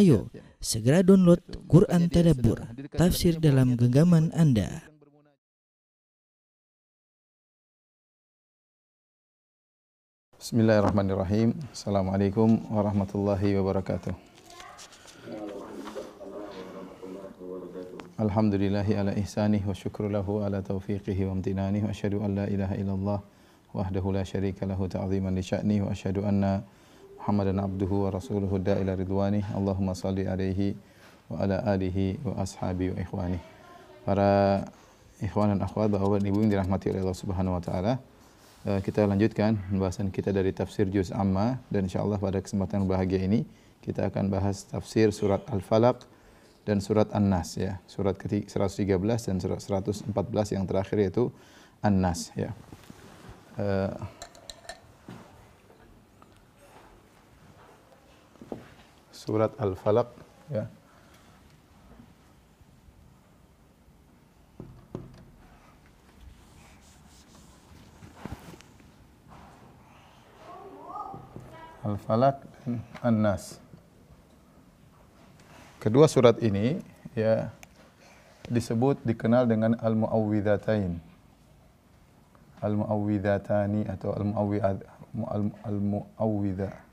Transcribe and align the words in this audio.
Ayo, 0.00 0.32
segera 0.64 1.04
download 1.04 1.44
Quran 1.68 2.08
Tadabbur, 2.08 2.64
tafsir 2.96 3.36
dalam 3.36 3.76
genggaman 3.76 4.32
Anda. 4.32 4.80
Bismillahirrahmanirrahim. 10.40 11.52
Assalamualaikum 11.68 12.48
warahmatullahi 12.72 13.60
wabarakatuh. 13.60 14.16
Alhamdulillahi 18.16 18.96
ala 18.96 19.12
ihsanih 19.20 19.60
wa 19.68 19.76
syukru 19.76 20.08
lahu 20.08 20.40
ala 20.40 20.64
taufiqihi 20.64 21.28
wa 21.28 21.36
amtinanih 21.36 21.84
wa 21.84 21.92
asyhadu 21.92 22.24
an 22.24 22.40
la 22.40 22.48
ilaha 22.48 22.72
illallah 22.72 23.20
wahdahu 23.76 24.16
la 24.16 24.24
syarika 24.24 24.64
lahu 24.64 24.88
ta'ziman 24.88 25.36
li 25.36 25.44
sya'nih 25.44 25.84
wa 25.84 25.92
asyhadu 25.92 26.24
anna 26.24 26.64
Muhammadan 27.30 27.62
abduhu 27.62 28.10
wa 28.10 28.10
rasuluhu 28.10 28.58
da'ila 28.58 28.98
ridwanih 28.98 29.46
Allahumma 29.54 29.94
salli 29.94 30.26
alaihi 30.26 30.74
wa 31.30 31.38
ala 31.38 31.62
alihi 31.62 32.18
wa 32.26 32.42
ashabi 32.42 32.90
wa 32.90 32.98
ikhwani. 32.98 33.38
Para 34.02 34.66
ikhwan 35.22 35.54
dan 35.54 35.62
akhwat 35.62 35.94
bapak 35.94 36.26
ibu 36.26 36.42
yang 36.42 36.50
dirahmati 36.50 36.90
oleh 36.90 37.06
Allah 37.06 37.14
Subhanahu 37.14 37.54
wa 37.54 37.62
taala 37.62 38.02
eh, 38.66 38.82
kita 38.82 39.06
lanjutkan 39.06 39.62
pembahasan 39.70 40.10
kita 40.10 40.34
dari 40.34 40.50
tafsir 40.50 40.90
juz 40.90 41.14
amma 41.14 41.62
dan 41.70 41.86
insyaallah 41.86 42.18
pada 42.18 42.42
kesempatan 42.42 42.90
bahagia 42.90 43.22
ini 43.22 43.46
kita 43.78 44.10
akan 44.10 44.26
bahas 44.26 44.66
tafsir 44.66 45.14
surat 45.14 45.46
Al-Falaq 45.54 46.02
dan 46.66 46.82
surat 46.82 47.14
An-Nas 47.14 47.54
ya. 47.54 47.78
Surat 47.86 48.18
ke-113 48.18 48.90
dan 49.06 49.38
surat 49.38 49.62
114 49.62 50.10
yang 50.58 50.66
terakhir 50.66 50.98
yaitu 50.98 51.30
An-Nas 51.78 52.34
ya. 52.34 52.50
Uh, 53.54 53.94
surat 59.30 59.54
Al-Falaq 59.62 60.10
ya. 60.50 60.66
Al-Falaq 71.86 72.42
dan 72.42 72.82
An-Nas. 73.06 73.62
Kedua 75.78 76.10
surat 76.10 76.34
ini 76.42 76.82
ya 77.14 77.54
disebut 78.50 78.98
dikenal 79.06 79.46
dengan 79.46 79.78
Al-Muawwidzatain. 79.78 80.98
Al-Muawwidzatani 82.66 83.86
atau 83.86 84.10
Al-Muawwidza 85.62 86.89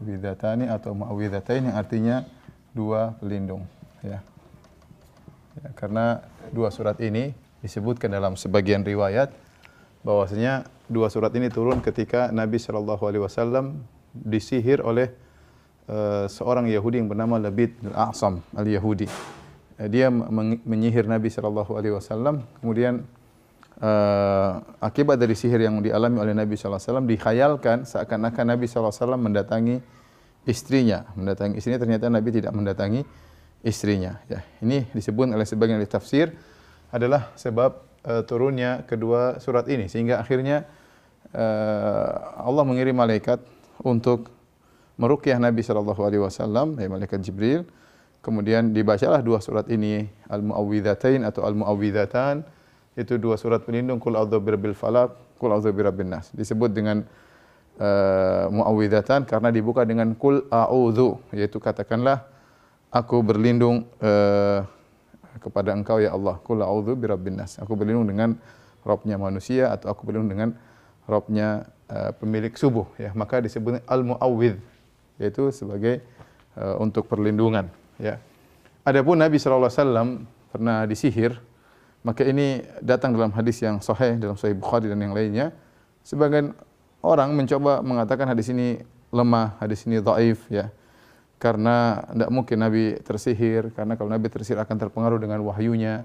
Widatani 0.00 0.64
atau 0.64 0.96
ma'widhatain 0.96 1.68
yang 1.68 1.76
artinya 1.76 2.24
dua 2.72 3.12
pelindung 3.20 3.68
ya. 4.00 4.24
ya. 5.60 5.68
Karena 5.76 6.24
dua 6.48 6.72
surat 6.72 6.96
ini 7.04 7.36
disebutkan 7.60 8.08
dalam 8.08 8.34
sebagian 8.34 8.80
riwayat 8.80 9.28
bahwasanya 10.00 10.64
dua 10.88 11.12
surat 11.12 11.30
ini 11.36 11.52
turun 11.52 11.84
ketika 11.84 12.32
Nabi 12.32 12.56
Shallallahu 12.56 13.04
alaihi 13.04 13.22
wasallam 13.22 13.84
disihir 14.16 14.80
oleh 14.80 15.12
uh, 15.86 16.24
seorang 16.26 16.66
Yahudi 16.72 17.04
yang 17.04 17.08
bernama 17.12 17.36
Labid 17.36 17.76
al-A'sam 17.84 18.40
al-Yahudi. 18.56 19.06
Dia 19.80 20.12
menyihir 20.64 21.08
Nabi 21.08 21.32
Shallallahu 21.32 21.72
alaihi 21.76 21.96
wasallam 21.96 22.44
kemudian 22.60 23.04
uh, 23.80 24.60
akibat 24.80 25.16
dari 25.16 25.34
sihir 25.34 25.64
yang 25.64 25.80
dialami 25.80 26.20
oleh 26.20 26.34
Nabi 26.36 26.54
SAW 26.54 27.04
dikhayalkan 27.04 27.88
seakan-akan 27.88 28.56
Nabi 28.56 28.68
SAW 28.68 29.16
mendatangi 29.16 29.80
istrinya. 30.44 31.08
Mendatangi 31.16 31.58
istrinya 31.58 31.80
ternyata 31.80 32.06
Nabi 32.12 32.28
tidak 32.30 32.52
mendatangi 32.52 33.02
istrinya. 33.64 34.20
Ya, 34.28 34.44
ini 34.60 34.88
disebut 34.92 35.32
oleh 35.32 35.44
sebagian 35.48 35.80
ahli 35.80 35.88
tafsir 35.88 36.32
adalah 36.92 37.32
sebab 37.36 37.70
uh, 38.04 38.22
turunnya 38.24 38.84
kedua 38.84 39.40
surat 39.40 39.68
ini 39.68 39.88
sehingga 39.88 40.20
akhirnya 40.20 40.64
uh, 41.32 42.44
Allah 42.44 42.64
mengirim 42.64 42.96
malaikat 42.96 43.40
untuk 43.80 44.28
meruqyah 45.00 45.40
Nabi 45.40 45.64
wasallam, 45.64 46.76
ya 46.76 46.88
malaikat 46.88 47.20
Jibril. 47.24 47.64
Kemudian 48.20 48.76
dibacalah 48.76 49.24
dua 49.24 49.40
surat 49.40 49.64
ini 49.72 50.04
Al-Muawwidzatain 50.28 51.24
atau 51.24 51.40
Al-Muawwidzatan 51.40 52.44
itu 52.98 53.16
dua 53.16 53.38
surat 53.38 53.62
pelindung 53.62 54.02
kul 54.02 54.18
a'udzu 54.18 54.38
birabbil 54.42 54.74
falaq 54.74 55.14
kul 55.38 55.54
a'udzu 55.54 55.70
birabbin 55.72 56.10
nas. 56.10 56.28
Disebut 56.34 56.74
dengan 56.74 57.06
uh, 57.78 58.44
muawwidatan 58.50 59.24
karena 59.24 59.48
dibuka 59.48 59.86
dengan 59.86 60.12
kul 60.18 60.44
a'udzu 60.50 61.16
yaitu 61.32 61.56
katakanlah 61.62 62.26
aku 62.90 63.22
berlindung 63.22 63.86
uh, 64.02 64.66
kepada 65.40 65.72
engkau 65.72 66.02
ya 66.02 66.12
Allah. 66.12 66.36
Kul 66.42 66.60
a'udzu 66.60 66.98
birabbin 66.98 67.38
nas. 67.38 67.56
Aku 67.62 67.78
berlindung 67.78 68.10
dengan 68.10 68.36
robnya 68.82 69.16
manusia 69.16 69.70
atau 69.70 69.88
aku 69.88 70.04
berlindung 70.04 70.30
dengan 70.34 70.50
robnya 71.06 71.70
uh, 71.88 72.10
pemilik 72.18 72.52
subuh 72.52 72.90
ya. 72.98 73.14
Maka 73.16 73.40
disebut 73.40 73.80
al 73.86 74.02
muawwidz 74.04 74.60
yaitu 75.16 75.48
sebagai 75.54 76.04
uh, 76.58 76.76
untuk 76.82 77.06
perlindungan 77.06 77.70
ya. 77.96 78.20
Adapun 78.84 79.20
Nabi 79.20 79.36
wasallam 79.36 80.24
pernah 80.50 80.88
disihir 80.88 81.36
maka 82.00 82.24
ini 82.24 82.64
datang 82.80 83.12
dalam 83.12 83.28
hadis 83.32 83.60
yang 83.60 83.78
sahih 83.84 84.16
dalam 84.16 84.36
Sahih 84.36 84.56
Bukhari 84.56 84.88
dan 84.88 85.00
yang 85.00 85.12
lainnya. 85.12 85.52
Sebagian 86.00 86.56
orang 87.04 87.36
mencoba 87.36 87.84
mengatakan 87.84 88.24
hadis 88.28 88.48
ini 88.48 88.80
lemah, 89.12 89.60
hadis 89.60 89.84
ini 89.84 90.00
dhaif 90.00 90.48
ya. 90.48 90.72
Karena 91.40 92.04
tidak 92.12 92.30
mungkin 92.32 92.56
Nabi 92.60 93.00
tersihir, 93.00 93.72
karena 93.72 93.96
kalau 93.96 94.12
Nabi 94.12 94.28
tersihir 94.28 94.60
akan 94.60 94.76
terpengaruh 94.76 95.16
dengan 95.16 95.40
wahyunya 95.40 96.04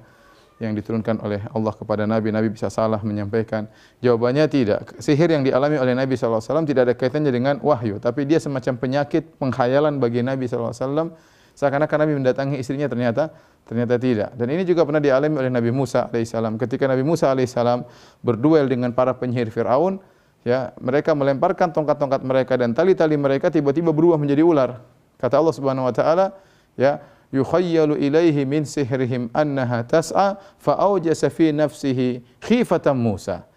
yang 0.63 0.71
diturunkan 0.71 1.19
oleh 1.19 1.43
Allah 1.51 1.75
kepada 1.75 2.07
Nabi, 2.07 2.31
Nabi 2.31 2.47
bisa 2.55 2.71
salah 2.71 3.03
menyampaikan. 3.03 3.67
Jawabannya 3.99 4.47
tidak. 4.47 4.95
Sihir 5.03 5.27
yang 5.27 5.43
dialami 5.43 5.75
oleh 5.75 5.91
Nabi 5.91 6.15
SAW 6.15 6.39
tidak 6.63 6.87
ada 6.87 6.93
kaitannya 6.95 7.31
dengan 7.35 7.59
wahyu, 7.59 7.99
tapi 7.99 8.23
dia 8.23 8.39
semacam 8.39 8.79
penyakit 8.79 9.35
pengkhayalan 9.35 9.99
bagi 9.99 10.23
Nabi 10.23 10.47
SAW 10.47 11.11
Seakan-akan 11.55 11.97
Nabi 12.03 12.13
mendatangi 12.19 12.55
istrinya 12.59 12.91
ternyata 12.91 13.31
ternyata 13.63 13.95
tidak. 13.95 14.35
Dan 14.35 14.51
ini 14.51 14.67
juga 14.67 14.83
pernah 14.83 14.99
dialami 14.99 15.35
oleh 15.39 15.51
Nabi 15.51 15.71
Musa 15.71 16.11
alaihissalam. 16.11 16.59
Ketika 16.59 16.85
Nabi 16.85 17.01
Musa 17.01 17.31
alaihissalam 17.31 17.87
berduel 18.21 18.67
dengan 18.67 18.91
para 18.91 19.15
penyihir 19.15 19.49
Firaun, 19.49 20.03
ya 20.43 20.75
mereka 20.77 21.15
melemparkan 21.15 21.73
tongkat-tongkat 21.73 22.21
mereka 22.21 22.53
dan 22.59 22.75
tali-tali 22.75 23.17
mereka 23.17 23.49
tiba-tiba 23.49 23.89
berubah 23.95 24.19
menjadi 24.19 24.43
ular. 24.43 24.83
Kata 25.17 25.39
Allah 25.39 25.55
Subhanahu 25.55 25.87
wa 25.87 25.93
taala, 25.95 26.35
ya 26.75 27.01
yukhayyalu 27.33 27.97
ilaihi 28.03 28.45
min 28.45 28.67
sihrihim 28.67 29.33
annaha 29.33 29.81
tas'a 29.81 30.37
fa 30.59 30.73
awjasa 30.77 31.31
fi 31.33 31.49
nafsihi 31.55 32.21
khifatan 32.43 32.99
Musa. 32.99 33.47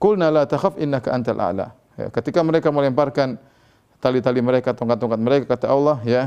Qulna 0.00 0.30
la 0.32 0.48
takhaf 0.48 0.78
innaka 0.80 1.12
antal 1.12 1.42
a'la. 1.42 1.74
Ya, 1.94 2.08
ketika 2.10 2.40
mereka 2.46 2.70
melemparkan 2.70 3.36
tali-tali 4.00 4.40
mereka, 4.40 4.72
tongkat-tongkat 4.72 5.20
mereka 5.20 5.44
kata 5.54 5.66
Allah, 5.70 5.98
ya 6.02 6.22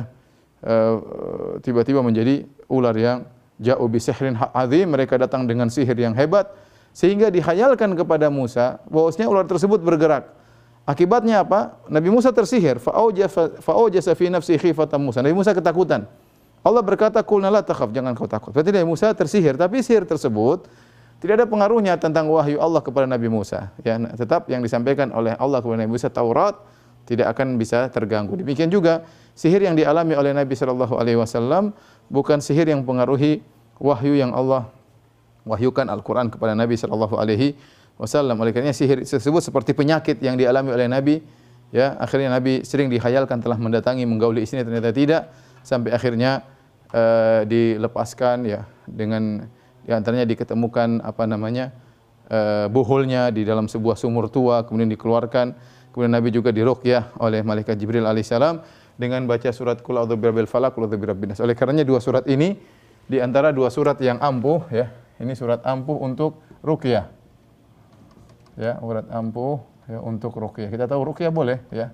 tiba-tiba 1.62 2.02
menjadi 2.02 2.46
ular 2.70 2.96
yang 2.98 3.28
jauh 3.58 3.88
bi 3.90 4.00
azim. 4.02 4.88
Mereka 4.90 5.18
datang 5.18 5.46
dengan 5.46 5.70
sihir 5.70 5.98
yang 5.98 6.14
hebat 6.14 6.50
sehingga 6.94 7.30
dihayalkan 7.30 7.94
kepada 7.94 8.30
Musa 8.34 8.82
bahwasanya 8.90 9.30
ular 9.30 9.46
tersebut 9.46 9.82
bergerak. 9.82 10.34
Akibatnya 10.88 11.44
apa? 11.44 11.76
Nabi 11.92 12.08
Musa 12.08 12.32
tersihir. 12.32 12.80
Fa'aujasa 12.80 14.16
fi 14.16 14.32
nafsi 14.32 14.56
khifatan 14.56 15.04
Musa. 15.04 15.20
Nabi 15.20 15.36
Musa 15.36 15.52
ketakutan. 15.52 16.08
Allah 16.64 16.84
berkata 16.84 17.20
kulna 17.24 17.48
la 17.48 17.60
takhaf 17.60 17.92
jangan 17.92 18.16
kau 18.16 18.28
takut. 18.28 18.52
Berarti 18.56 18.72
Nabi 18.72 18.88
Musa 18.88 19.12
tersihir 19.12 19.60
tapi 19.60 19.84
sihir 19.84 20.08
tersebut 20.08 20.68
tidak 21.18 21.44
ada 21.44 21.46
pengaruhnya 21.50 21.98
tentang 21.98 22.30
wahyu 22.30 22.60
Allah 22.60 22.80
kepada 22.80 23.04
Nabi 23.08 23.28
Musa. 23.28 23.72
Ya 23.84 24.00
tetap 24.00 24.48
yang 24.48 24.64
disampaikan 24.64 25.12
oleh 25.12 25.36
Allah 25.40 25.60
kepada 25.60 25.84
Nabi 25.84 25.92
Musa 25.96 26.08
Taurat 26.08 26.56
tidak 27.08 27.32
akan 27.32 27.56
bisa 27.56 27.88
terganggu. 27.88 28.36
Demikian 28.36 28.68
juga 28.68 29.08
sihir 29.32 29.64
yang 29.64 29.80
dialami 29.80 30.14
oleh 30.14 30.36
Nabi 30.36 30.54
Shallallahu 30.54 31.00
Alaihi 31.00 31.16
Wasallam 31.16 31.72
bukan 32.12 32.44
sihir 32.44 32.68
yang 32.68 32.84
pengaruhi 32.84 33.40
wahyu 33.80 34.20
yang 34.20 34.36
Allah 34.36 34.68
wahyukan 35.48 35.88
Al-Quran 35.88 36.28
kepada 36.28 36.52
Nabi 36.54 36.76
Shallallahu 36.76 37.16
Alaihi 37.16 37.56
Wasallam. 37.96 38.36
Oleh 38.44 38.52
karena 38.52 38.76
sihir 38.76 39.08
tersebut 39.08 39.40
seperti 39.40 39.72
penyakit 39.72 40.20
yang 40.20 40.36
dialami 40.36 40.76
oleh 40.76 40.92
Nabi. 40.92 41.16
Ya, 41.68 42.00
akhirnya 42.00 42.32
Nabi 42.32 42.64
sering 42.64 42.88
dihayalkan 42.88 43.44
telah 43.44 43.60
mendatangi 43.60 44.08
menggauli 44.08 44.44
istrinya 44.44 44.64
ternyata 44.64 44.96
tidak 44.96 45.36
sampai 45.68 45.92
akhirnya 45.92 46.48
uh, 46.96 47.44
dilepaskan 47.44 48.48
ya 48.48 48.64
dengan 48.88 49.44
di 49.84 49.92
antaranya 49.92 50.24
diketemukan 50.28 51.04
apa 51.04 51.24
namanya 51.28 51.76
uh, 52.32 52.72
buhulnya 52.72 53.32
di 53.36 53.44
dalam 53.44 53.68
sebuah 53.68 54.00
sumur 54.00 54.32
tua 54.32 54.64
kemudian 54.64 54.92
dikeluarkan 54.92 55.56
Kemudian 55.98 56.14
Nabi 56.14 56.30
juga 56.30 56.54
diruqyah 56.54 57.18
oleh 57.18 57.42
malaikat 57.42 57.74
Jibril 57.74 58.06
alaihissalam 58.06 58.62
dengan 59.02 59.26
baca 59.26 59.50
surat 59.50 59.82
Qul 59.82 59.98
a'udzu 59.98 60.14
birabbil 60.14 60.46
falaq, 60.46 60.78
Qul 60.78 60.86
a'udzu 60.86 61.02
birabbin 61.02 61.34
nas. 61.34 61.42
Oleh 61.42 61.58
karenanya 61.58 61.90
dua 61.90 61.98
surat 61.98 62.22
ini 62.30 62.54
di 63.10 63.18
antara 63.18 63.50
dua 63.50 63.74
surat 63.74 63.98
yang 63.98 64.22
ampuh 64.22 64.62
ya. 64.70 64.94
Ini 65.18 65.34
surat 65.34 65.66
ampuh 65.66 65.98
untuk 65.98 66.38
ruqyah. 66.62 67.10
Ya, 68.62 68.78
surat 68.78 69.10
ampuh 69.10 69.58
ya 69.90 69.98
untuk 69.98 70.38
ruqyah. 70.38 70.70
Kita 70.70 70.86
tahu 70.86 71.02
ruqyah 71.02 71.34
boleh 71.34 71.66
ya. 71.74 71.90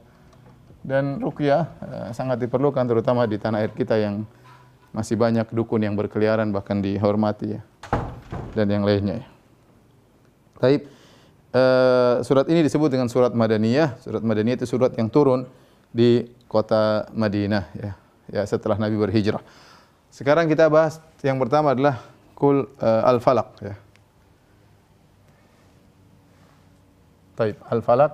Dan 0.83 1.23
ruqyah 1.23 1.63
uh, 1.63 2.09
sangat 2.11 2.43
diperlukan 2.43 2.83
terutama 2.83 3.23
di 3.23 3.39
tanah 3.39 3.63
air 3.63 3.71
kita 3.71 3.95
yang 3.95 4.27
masih 4.91 5.15
banyak 5.15 5.47
dukun 5.55 5.79
yang 5.79 5.95
berkeliaran 5.95 6.51
bahkan 6.51 6.83
dihormati 6.83 7.55
ya. 7.55 7.63
Dan 8.51 8.67
yang 8.67 8.83
lainnya 8.83 9.23
ya. 9.23 9.27
Taib 10.59 10.91
uh, 11.53 12.19
surat 12.25 12.49
ini 12.49 12.65
disebut 12.65 12.89
dengan 12.89 13.07
surat 13.07 13.31
Madaniyah. 13.31 14.01
Surat 14.01 14.25
Madaniyah 14.25 14.57
itu 14.59 14.67
surat 14.67 14.91
yang 14.97 15.07
turun 15.07 15.47
di 15.93 16.25
kota 16.49 17.07
Madinah 17.13 17.65
ya. 17.77 17.91
Ya 18.33 18.41
setelah 18.49 18.75
Nabi 18.81 18.97
berhijrah. 18.97 19.41
Sekarang 20.09 20.49
kita 20.49 20.69
bahas 20.69 21.01
yang 21.21 21.37
pertama 21.37 21.73
adalah 21.73 22.01
kul 22.33 22.69
uh, 22.81 23.09
al-falaq 23.09 23.49
ya. 23.61 23.75
Taib 27.33 27.57
al-falaq 27.65 28.13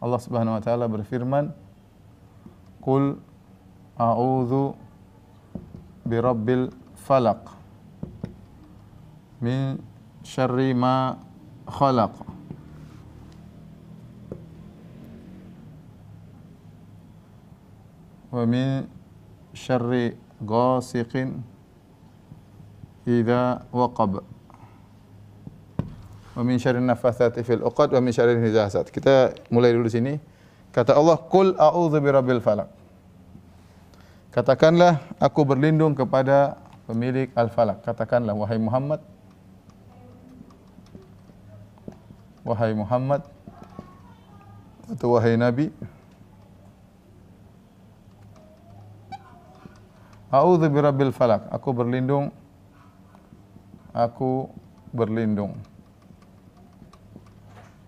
Allah 0.00 0.20
Subhanahu 0.20 0.56
wa 0.56 0.62
taala 0.64 0.84
berfirman 0.88 1.52
Qul 2.84 3.16
a'udzu 3.96 4.76
birabbil 6.04 6.68
falaq 7.00 7.40
min 9.40 9.80
syarri 10.20 10.76
ma 10.76 11.16
syarri 19.54 20.18
ghasiqin 20.42 21.40
idza 23.06 23.62
waqab 23.70 24.20
wa 26.34 26.42
min 26.42 26.58
syarri 26.58 26.82
nafatsati 26.82 27.46
fil 27.46 27.62
uqad 27.62 27.94
wa 27.94 28.00
min 28.02 28.10
syarri 28.10 28.34
nifasat. 28.36 28.90
Kita 28.90 29.32
mulai 29.54 29.70
dulu 29.70 29.86
sini. 29.86 30.18
Kata 30.74 30.98
Allah, 30.98 31.14
"Qul 31.30 31.54
a'udzu 31.54 32.02
birabbil 32.02 32.42
falaq." 32.42 32.66
Katakanlah 34.34 34.98
aku 35.22 35.46
berlindung 35.46 35.94
kepada 35.94 36.58
pemilik 36.90 37.30
al-falak. 37.38 37.86
Katakanlah 37.86 38.34
wahai 38.34 38.58
Muhammad 38.58 38.98
Wahai 42.44 42.76
Muhammad 42.76 43.24
atau 44.84 45.16
wahai 45.16 45.40
Nabi 45.40 45.72
A'udzu 50.34 50.66
birabbil 50.66 51.14
falak. 51.14 51.46
Aku 51.48 51.70
berlindung 51.70 52.34
aku 53.94 54.50
berlindung 54.90 55.54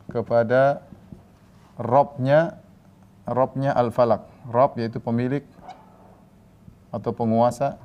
kepada 0.06 0.86
Robnya 1.74 2.56
Robnya 3.26 3.74
Al-Falak. 3.74 4.24
Rob 4.46 4.78
yaitu 4.78 5.02
pemilik 5.02 5.42
atau 6.94 7.10
penguasa 7.10 7.82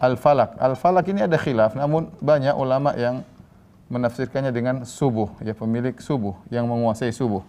Al-Falak. 0.00 0.60
Al-Falak 0.60 1.06
ini 1.08 1.24
ada 1.24 1.36
khilaf, 1.40 1.72
namun 1.72 2.12
banyak 2.20 2.52
ulama 2.52 2.92
yang 2.98 3.24
menafsirkannya 3.86 4.50
dengan 4.50 4.82
subuh, 4.82 5.30
ya 5.40 5.54
pemilik 5.54 5.94
subuh 6.02 6.34
yang 6.50 6.66
menguasai 6.66 7.14
subuh. 7.14 7.42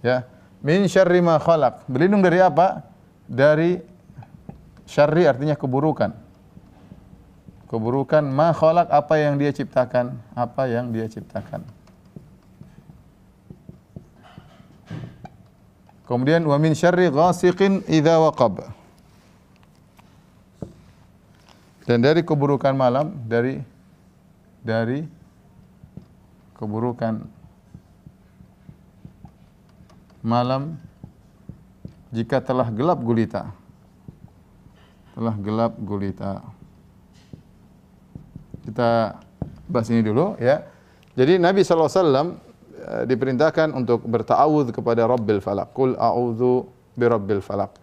Ya. 0.00 0.24
Min 0.60 0.84
syarri 0.88 1.24
ma 1.24 1.40
khalaq. 1.40 1.88
Berlindung 1.88 2.20
dari 2.20 2.40
apa? 2.40 2.84
Dari 3.24 3.80
syarri 4.90 5.22
artinya 5.30 5.54
keburukan 5.54 6.10
keburukan 7.70 8.26
ma 8.26 8.50
khalaq 8.50 8.90
apa 8.90 9.14
yang 9.22 9.38
dia 9.38 9.54
ciptakan 9.54 10.18
apa 10.34 10.66
yang 10.66 10.90
dia 10.90 11.06
ciptakan 11.06 11.62
kemudian 16.10 16.42
wa 16.42 16.58
min 16.58 16.74
syarri 16.74 17.06
ghasiqin 17.06 17.86
idza 17.86 18.18
waqab 18.18 18.66
dan 21.90 21.98
dari 21.98 22.22
keburukan 22.22 22.70
malam 22.70 23.18
dari 23.26 23.58
dari 24.62 25.02
keburukan 26.54 27.26
malam 30.22 30.78
jika 32.14 32.38
telah 32.38 32.70
gelap 32.70 33.02
gulita 33.02 33.50
telah 35.18 35.34
gelap 35.34 35.74
gulita 35.82 36.38
kita 38.70 39.18
bahas 39.66 39.90
ini 39.90 40.06
dulu 40.06 40.38
ya. 40.38 40.62
Jadi 41.18 41.42
Nabi 41.42 41.66
SAW 41.66 41.90
eh, 41.90 43.02
diperintahkan 43.02 43.74
untuk 43.74 44.06
bertawud 44.06 44.70
kepada 44.70 45.10
Rabbil 45.10 45.42
Falak. 45.42 45.74
Kul 45.74 45.98
a'udhu 45.98 46.70
bi 46.94 47.04
Rabbil 47.10 47.42
Falak. 47.42 47.74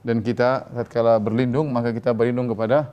Dan 0.00 0.24
kita 0.24 0.64
tatkala 0.72 1.20
berlindung 1.20 1.68
maka 1.68 1.92
kita 1.92 2.16
berlindung 2.16 2.48
kepada 2.48 2.88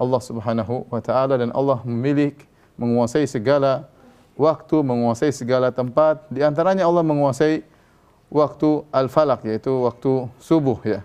Allah 0.00 0.20
Subhanahu 0.20 0.90
wa 0.90 1.00
taala 1.00 1.38
dan 1.38 1.50
Allah 1.54 1.80
memilih 1.86 2.34
menguasai 2.74 3.26
segala 3.30 3.86
waktu, 4.34 4.82
menguasai 4.82 5.30
segala 5.30 5.70
tempat. 5.70 6.26
Di 6.30 6.42
antaranya 6.42 6.86
Allah 6.86 7.06
menguasai 7.06 7.62
waktu 8.30 8.82
al-falak 8.90 9.46
yaitu 9.46 9.70
waktu 9.86 10.26
subuh 10.42 10.78
ya. 10.82 11.00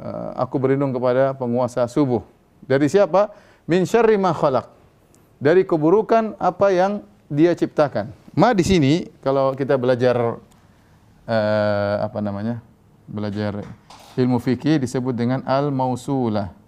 Eh, 0.00 0.30
aku 0.36 0.60
berlindung 0.60 0.92
kepada 0.92 1.32
penguasa 1.32 1.84
subuh. 1.88 2.20
Dari 2.64 2.86
siapa? 2.86 3.32
min 3.70 3.86
syarri 3.86 4.18
ma 4.18 4.34
khalaq. 4.34 4.66
Dari 5.40 5.62
keburukan 5.62 6.36
apa 6.36 6.74
yang 6.74 7.06
dia 7.30 7.54
ciptakan. 7.54 8.10
Ma 8.34 8.50
di 8.50 8.66
sini 8.66 9.06
kalau 9.22 9.54
kita 9.54 9.78
belajar 9.78 10.18
uh, 11.24 11.94
apa 12.02 12.18
namanya? 12.18 12.58
Belajar 13.06 13.62
ilmu 14.18 14.42
fikih 14.42 14.82
disebut 14.82 15.14
dengan 15.14 15.40
al-mausulah. 15.46 16.59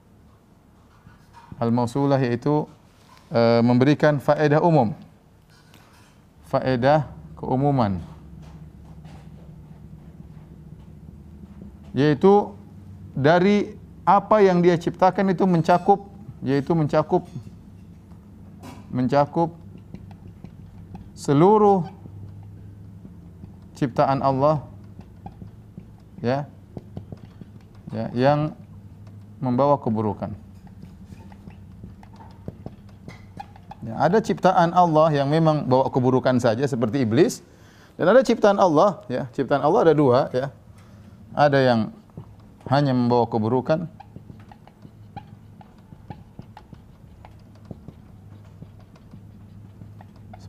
Al-mausulah 1.61 2.21
yaitu 2.21 2.69
uh, 3.33 3.61
memberikan 3.65 4.21
faedah 4.21 4.61
umum. 4.61 4.93
Faedah 6.49 7.09
keumuman. 7.37 8.01
Yaitu 11.93 12.57
dari 13.13 13.77
apa 14.03 14.41
yang 14.43 14.65
dia 14.65 14.75
ciptakan 14.75 15.31
itu 15.31 15.45
mencakup 15.45 16.09
yaitu 16.43 16.75
mencakup 16.75 17.23
mencakup 18.91 19.55
seluruh 21.15 21.87
ciptaan 23.79 24.19
Allah 24.19 24.67
ya 26.19 26.51
ya 27.95 28.11
yang 28.17 28.59
membawa 29.39 29.79
keburukan. 29.79 30.35
Ya, 33.83 33.95
ada 33.99 34.23
ciptaan 34.23 34.71
Allah 34.71 35.11
yang 35.11 35.27
memang 35.27 35.67
bawa 35.67 35.91
keburukan 35.91 36.39
saja 36.39 36.63
seperti 36.71 37.03
iblis 37.03 37.43
dan 37.99 38.15
ada 38.15 38.23
ciptaan 38.23 38.57
Allah 38.63 39.03
ya, 39.11 39.27
ciptaan 39.35 39.63
Allah 39.63 39.91
ada 39.91 39.95
dua 39.95 40.31
ya. 40.31 40.55
Ada 41.33 41.59
yang 41.59 41.81
hanya 42.69 42.93
membawa 42.95 43.27
keburukan 43.27 43.91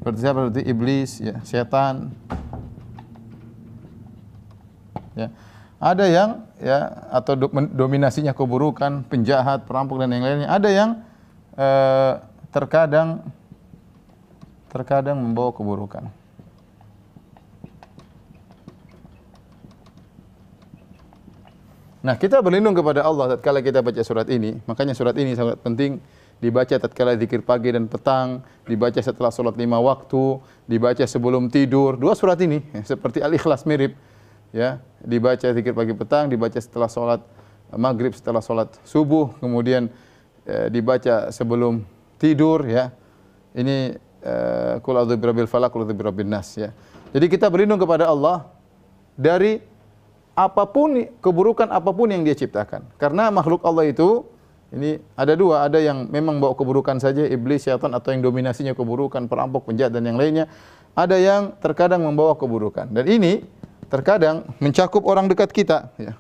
Seperti 0.04 0.20
siapa? 0.20 0.52
Seperti 0.52 0.63
iblis, 0.68 1.12
ya, 1.24 1.40
setan. 1.48 2.12
Ya. 5.16 5.32
Ada 5.80 6.06
yang 6.12 6.30
ya 6.60 7.08
atau 7.08 7.40
dominasinya 7.72 8.36
keburukan, 8.36 9.08
penjahat, 9.08 9.63
perampok 9.63 10.04
dan 10.04 10.12
yang 10.12 10.28
lainnya. 10.28 10.52
Ada 10.52 10.70
yang 10.75 10.90
eh, 11.56 12.13
terkadang 12.54 13.26
terkadang 14.70 15.18
membawa 15.18 15.54
keburukan. 15.54 16.06
Nah, 22.04 22.20
kita 22.20 22.44
berlindung 22.44 22.76
kepada 22.76 23.00
Allah 23.00 23.38
tatkala 23.38 23.64
kita 23.64 23.80
baca 23.80 24.02
surat 24.04 24.28
ini. 24.28 24.60
Makanya 24.68 24.92
surat 24.92 25.16
ini 25.16 25.40
sangat 25.40 25.56
penting 25.64 26.04
dibaca 26.44 26.76
tatkala 26.76 27.16
zikir 27.16 27.40
pagi 27.40 27.72
dan 27.72 27.88
petang, 27.88 28.44
dibaca 28.68 29.00
setelah 29.00 29.32
sholat 29.32 29.56
lima 29.56 29.80
waktu, 29.80 30.44
dibaca 30.68 31.08
sebelum 31.08 31.48
tidur. 31.48 31.96
Dua 31.96 32.12
surat 32.20 32.36
ini 32.44 32.60
ya, 32.76 32.84
seperti 32.84 33.24
Al-Ikhlas 33.24 33.64
mirip. 33.64 33.96
Ya, 34.52 34.84
dibaca 35.00 35.48
zikir 35.48 35.72
pagi 35.72 35.96
petang, 35.96 36.28
dibaca 36.28 36.60
setelah 36.60 36.92
sholat 36.92 37.24
maghrib, 37.72 38.12
setelah 38.14 38.44
sholat 38.44 38.70
subuh, 38.84 39.34
kemudian 39.40 39.88
eh, 40.44 40.68
dibaca 40.68 41.32
sebelum 41.32 41.88
tidur. 42.24 42.63
Ya, 42.63 42.96
ini 43.51 44.00
kul 44.80 44.96
a'udzu 44.96 45.20
birabbil 45.20 45.51
falaq, 45.51 45.75
kul 45.75 45.84
birabbin 45.92 46.32
nas. 46.32 46.56
Ya. 46.56 46.72
Jadi 47.12 47.27
kita 47.27 47.51
berlindung 47.51 47.84
kepada 47.84 48.08
Allah 48.08 48.48
dari 49.20 49.60
apa 50.34 50.63
pun 50.65 50.96
keburukan 51.20 51.68
apa 51.68 51.92
pun 51.92 52.08
yang 52.08 52.24
dia 52.24 52.34
ciptakan. 52.34 52.88
Karena 52.96 53.27
makhluk 53.30 53.62
Allah 53.68 53.92
itu 53.92 54.24
ini 54.74 54.98
ada 55.13 55.38
dua, 55.38 55.70
ada 55.70 55.77
yang 55.77 56.10
memang 56.10 56.42
bawa 56.42 56.58
keburukan 56.58 56.98
saja, 56.98 57.22
iblis, 57.30 57.68
syaitan 57.68 57.94
atau 57.94 58.10
yang 58.10 58.25
dominasinya 58.25 58.74
keburukan, 58.74 59.30
perampok, 59.30 59.70
penjahat 59.70 59.94
dan 59.94 60.10
yang 60.10 60.18
lainnya. 60.18 60.50
ada 60.94 61.18
yang 61.18 61.58
terkadang 61.58 62.06
membawa 62.06 62.38
keburukan. 62.38 62.86
Dan 62.89 63.06
ini 63.10 63.42
terkadang 63.89 64.46
mencakup 64.62 65.01
orang 65.06 65.25
dekat 65.25 65.50
kita, 65.50 65.89
ya. 65.98 66.13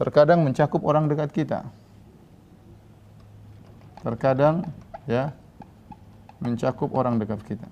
Terkadang 0.00 0.40
mencakup 0.40 0.80
orang 0.82 1.06
dekat 1.06 1.30
kita. 1.30 1.68
Terkadang 4.02 4.66
ya 5.06 5.30
mencakup 6.42 6.90
orang 6.90 7.22
dekat 7.22 7.38
kita. 7.46 7.70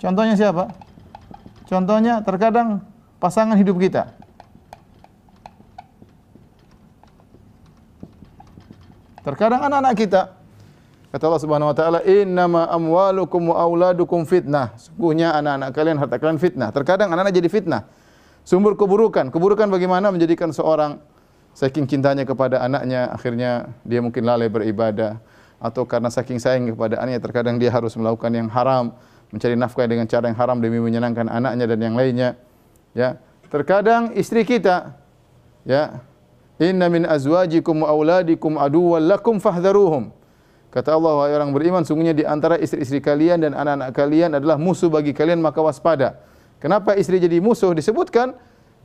Contohnya 0.00 0.38
siapa? 0.38 0.70
Contohnya 1.66 2.22
terkadang 2.22 2.82
pasangan 3.18 3.58
hidup 3.58 3.76
kita. 3.76 4.10
Terkadang 9.20 9.68
anak-anak 9.68 9.94
kita. 9.98 10.22
Kata 11.10 11.26
Allah 11.26 11.42
Subhanahu 11.42 11.70
wa 11.74 11.76
taala, 11.76 11.98
"Innama 12.06 12.70
amwalukum 12.70 13.50
wa 13.52 13.60
auladukum 13.60 14.24
fitnah." 14.24 14.72
Sungguhnya 14.78 15.34
anak-anak 15.36 15.70
kalian 15.74 15.96
harta 15.98 16.16
kalian 16.22 16.38
fitnah. 16.38 16.70
Terkadang 16.70 17.10
anak-anak 17.12 17.34
jadi 17.34 17.50
fitnah. 17.50 17.82
Sumber 18.46 18.78
keburukan. 18.78 19.28
Keburukan 19.28 19.68
bagaimana 19.68 20.08
menjadikan 20.14 20.54
seorang 20.54 21.02
saking 21.54 21.86
cintanya 21.86 22.22
kepada 22.24 22.62
anaknya 22.62 23.10
akhirnya 23.10 23.72
dia 23.82 24.00
mungkin 24.00 24.22
lalai 24.24 24.48
beribadah 24.48 25.18
atau 25.60 25.84
karena 25.84 26.08
saking 26.08 26.40
sayang 26.40 26.72
kepada 26.72 26.96
anaknya 27.02 27.20
terkadang 27.20 27.60
dia 27.60 27.68
harus 27.68 27.92
melakukan 27.94 28.32
yang 28.32 28.48
haram, 28.48 28.96
mencari 29.28 29.54
nafkah 29.54 29.84
dengan 29.84 30.08
cara 30.08 30.32
yang 30.32 30.38
haram 30.38 30.56
demi 30.58 30.80
menyenangkan 30.80 31.28
anaknya 31.28 31.68
dan 31.68 31.78
yang 31.84 31.94
lainnya. 31.94 32.40
Ya. 32.96 33.20
Terkadang 33.50 34.14
istri 34.16 34.46
kita 34.46 34.94
ya 35.68 36.00
Inna 36.60 36.92
min 36.92 37.08
azwajikum 37.08 37.84
wa 37.84 37.88
auladikum 37.88 38.60
aduwwan 38.60 39.08
lakum 39.08 39.40
fahdharuhum. 39.40 40.12
Kata 40.70 40.94
Allah, 40.94 41.12
wahai 41.18 41.34
orang 41.34 41.50
beriman, 41.50 41.82
sungguhnya 41.82 42.14
di 42.14 42.22
antara 42.22 42.54
istri-istri 42.54 43.02
kalian 43.02 43.42
dan 43.42 43.58
anak-anak 43.58 43.90
kalian 43.90 44.30
adalah 44.38 44.54
musuh 44.54 44.86
bagi 44.86 45.10
kalian, 45.10 45.42
maka 45.42 45.58
waspada. 45.58 46.22
Kenapa 46.62 46.94
istri 46.94 47.18
jadi 47.18 47.42
musuh? 47.42 47.74
Disebutkan 47.74 48.38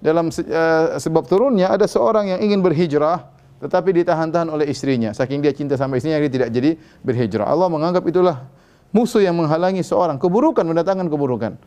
dalam 0.06 0.30
uh, 0.30 1.02
sebab 1.02 1.26
turunnya 1.26 1.74
ada 1.74 1.90
seorang 1.90 2.30
yang 2.30 2.40
ingin 2.46 2.62
berhijrah 2.62 3.34
tetapi 3.58 4.04
ditahan-tahan 4.04 4.54
oleh 4.54 4.70
istrinya. 4.70 5.10
Saking 5.10 5.42
dia 5.42 5.50
cinta 5.50 5.74
sama 5.74 5.98
istrinya 5.98 6.22
dia 6.22 6.30
tidak 6.30 6.54
jadi 6.54 6.78
berhijrah. 7.02 7.50
Allah 7.50 7.66
menganggap 7.66 8.06
itulah 8.06 8.46
musuh 8.94 9.26
yang 9.26 9.34
menghalangi 9.34 9.82
seorang 9.82 10.22
keburukan 10.22 10.62
mendatangkan 10.62 11.10
keburukan. 11.10 11.58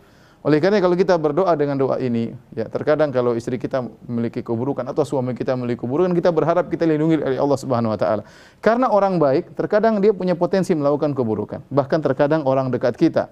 Oleh 0.47 0.63
karena 0.63 0.79
kalau 0.79 0.95
kita 0.95 1.19
berdoa 1.19 1.51
dengan 1.59 1.75
doa 1.75 1.99
ini, 1.99 2.31
ya 2.55 2.71
terkadang 2.71 3.11
kalau 3.11 3.35
istri 3.35 3.59
kita 3.59 3.83
memiliki 4.07 4.39
keburukan 4.39 4.87
atau 4.87 5.03
suami 5.03 5.35
kita 5.35 5.59
memiliki 5.59 5.83
keburukan, 5.83 6.15
kita 6.15 6.31
berharap 6.31 6.71
kita 6.71 6.87
lindungi 6.87 7.19
oleh 7.19 7.43
Allah 7.43 7.59
Subhanahu 7.59 7.91
wa 7.91 7.99
taala. 7.99 8.23
Karena 8.63 8.87
orang 8.87 9.19
baik 9.19 9.59
terkadang 9.59 9.99
dia 9.99 10.15
punya 10.15 10.39
potensi 10.39 10.71
melakukan 10.79 11.11
keburukan. 11.11 11.67
Bahkan 11.67 11.99
terkadang 12.07 12.47
orang 12.47 12.71
dekat 12.71 12.95
kita 12.95 13.27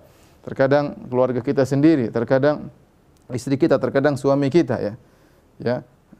terkadang 0.46 0.94
keluarga 1.10 1.42
kita 1.42 1.66
sendiri, 1.66 2.06
terkadang 2.14 2.70
istri 3.34 3.58
kita, 3.58 3.80
terkadang 3.82 4.14
suami 4.14 4.52
kita 4.52 4.76
ya. 4.78 4.94
Ya. 5.58 5.76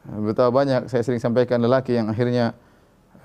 Betapa 0.06 0.54
banyak 0.54 0.86
saya 0.86 1.02
sering 1.02 1.18
sampaikan 1.18 1.58
lelaki 1.58 1.98
yang 1.98 2.06
akhirnya 2.10 2.54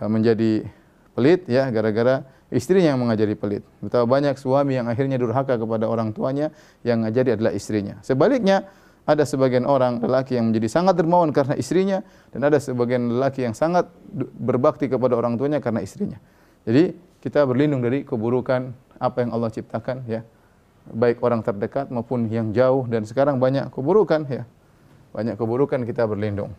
eh, 0.01 0.09
menjadi 0.09 0.65
pelit 1.13 1.45
ya 1.45 1.69
gara-gara 1.69 2.25
istrinya 2.51 2.93
yang 2.93 3.01
mengajari 3.01 3.37
pelit. 3.37 3.63
Betapa 3.79 4.05
banyak 4.09 4.35
suami 4.35 4.77
yang 4.77 4.89
akhirnya 4.89 5.15
durhaka 5.21 5.55
kepada 5.55 5.85
orang 5.87 6.11
tuanya 6.11 6.49
yang 6.81 7.05
mengajari 7.05 7.37
adalah 7.37 7.53
istrinya. 7.53 8.01
Sebaliknya 8.01 8.67
ada 9.05 9.25
sebagian 9.25 9.65
orang 9.65 9.97
lelaki 10.01 10.37
yang 10.37 10.53
menjadi 10.53 10.67
sangat 10.69 10.93
dermawan 10.99 11.33
karena 11.33 11.57
istrinya 11.57 12.05
dan 12.29 12.41
ada 12.45 12.61
sebagian 12.61 13.17
lelaki 13.17 13.45
yang 13.45 13.57
sangat 13.57 13.89
berbakti 14.37 14.89
kepada 14.91 15.17
orang 15.17 15.37
tuanya 15.37 15.57
karena 15.57 15.81
istrinya. 15.81 16.21
Jadi 16.65 16.93
kita 17.21 17.45
berlindung 17.45 17.81
dari 17.81 18.05
keburukan 18.05 18.73
apa 19.01 19.17
yang 19.25 19.33
Allah 19.33 19.49
ciptakan 19.49 20.05
ya 20.05 20.21
baik 20.89 21.21
orang 21.21 21.45
terdekat 21.45 21.93
maupun 21.93 22.25
yang 22.31 22.49
jauh 22.49 22.87
dan 22.89 23.05
sekarang 23.05 23.37
banyak 23.37 23.69
keburukan 23.69 24.25
ya. 24.25 24.43
Banyak 25.11 25.35
keburukan 25.35 25.83
kita 25.83 26.07
berlindung. 26.07 26.55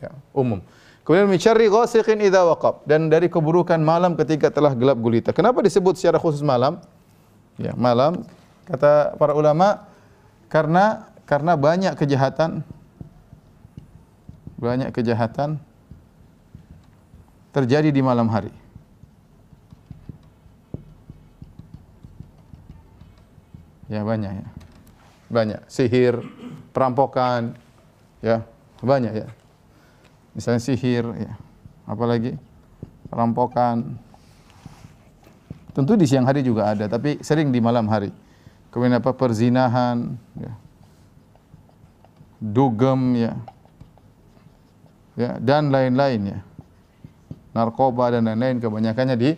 Ya, 0.00 0.14
umum. 0.32 0.62
Kemudian 1.04 1.26
mencari 1.26 1.66
ghasiqin 1.66 2.22
idza 2.22 2.46
waqab 2.46 2.86
dan 2.86 3.10
dari 3.10 3.26
keburukan 3.26 3.80
malam 3.82 4.14
ketika 4.14 4.48
telah 4.48 4.72
gelap 4.72 4.96
gulita. 5.00 5.34
Kenapa 5.34 5.60
disebut 5.60 5.98
secara 5.98 6.16
khusus 6.22 6.40
malam? 6.44 6.78
Ya, 7.58 7.74
malam 7.76 8.24
kata 8.70 9.18
para 9.18 9.34
ulama 9.34 9.90
karena 10.46 11.10
karena 11.26 11.58
banyak 11.58 11.98
kejahatan 11.98 12.62
banyak 14.60 14.92
kejahatan 14.92 15.56
terjadi 17.50 17.90
di 17.90 18.04
malam 18.04 18.28
hari. 18.30 18.52
Ya 23.90 24.06
banyak 24.06 24.32
ya. 24.38 24.46
Banyak. 25.26 25.60
Sihir, 25.66 26.22
perampokan, 26.70 27.58
ya 28.22 28.46
banyak 28.80 29.26
ya. 29.26 29.28
Misalnya 30.32 30.62
sihir, 30.62 31.04
ya. 31.18 31.34
Apalagi 31.90 32.38
perampokan. 33.10 33.98
Tentu 35.74 35.98
di 35.98 36.06
siang 36.06 36.26
hari 36.26 36.46
juga 36.46 36.70
ada, 36.70 36.86
tapi 36.86 37.18
sering 37.22 37.50
di 37.50 37.58
malam 37.58 37.90
hari. 37.90 38.14
Kemudian 38.70 39.02
apa 39.02 39.10
perzinahan, 39.10 40.14
ya. 40.38 40.54
dugem, 42.40 43.18
ya, 43.18 43.34
ya 45.18 45.30
dan 45.42 45.74
lain-lain 45.74 46.38
ya. 46.38 46.40
Narkoba 47.50 48.14
dan 48.14 48.30
lain-lain 48.30 48.62
kebanyakannya 48.62 49.16
di 49.18 49.30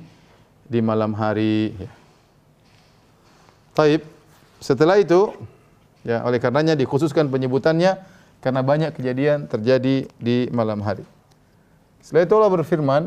di 0.69 0.81
malam 0.85 1.17
hari. 1.17 1.73
Ya. 1.75 1.91
Taib. 3.73 4.22
Setelah 4.63 5.03
itu, 5.03 5.35
ya 6.07 6.23
oleh 6.23 6.39
karenanya 6.39 6.79
dikhususkan 6.79 7.27
penyebutannya 7.27 7.99
karena 8.39 8.63
banyak 8.63 8.95
kejadian 8.95 9.51
terjadi 9.51 10.07
di 10.23 10.47
malam 10.55 10.79
hari. 10.87 11.03
Setelah 11.99 12.23
itu 12.23 12.35
Allah 12.39 12.53
berfirman, 12.55 13.03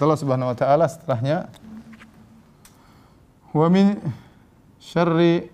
Kata 0.00 0.08
Allah 0.08 0.20
Subhanahu 0.20 0.48
wa 0.48 0.56
taala 0.56 0.88
setelahnya 0.88 1.52
wa 3.52 3.68
min 3.68 4.00
syarri 4.80 5.52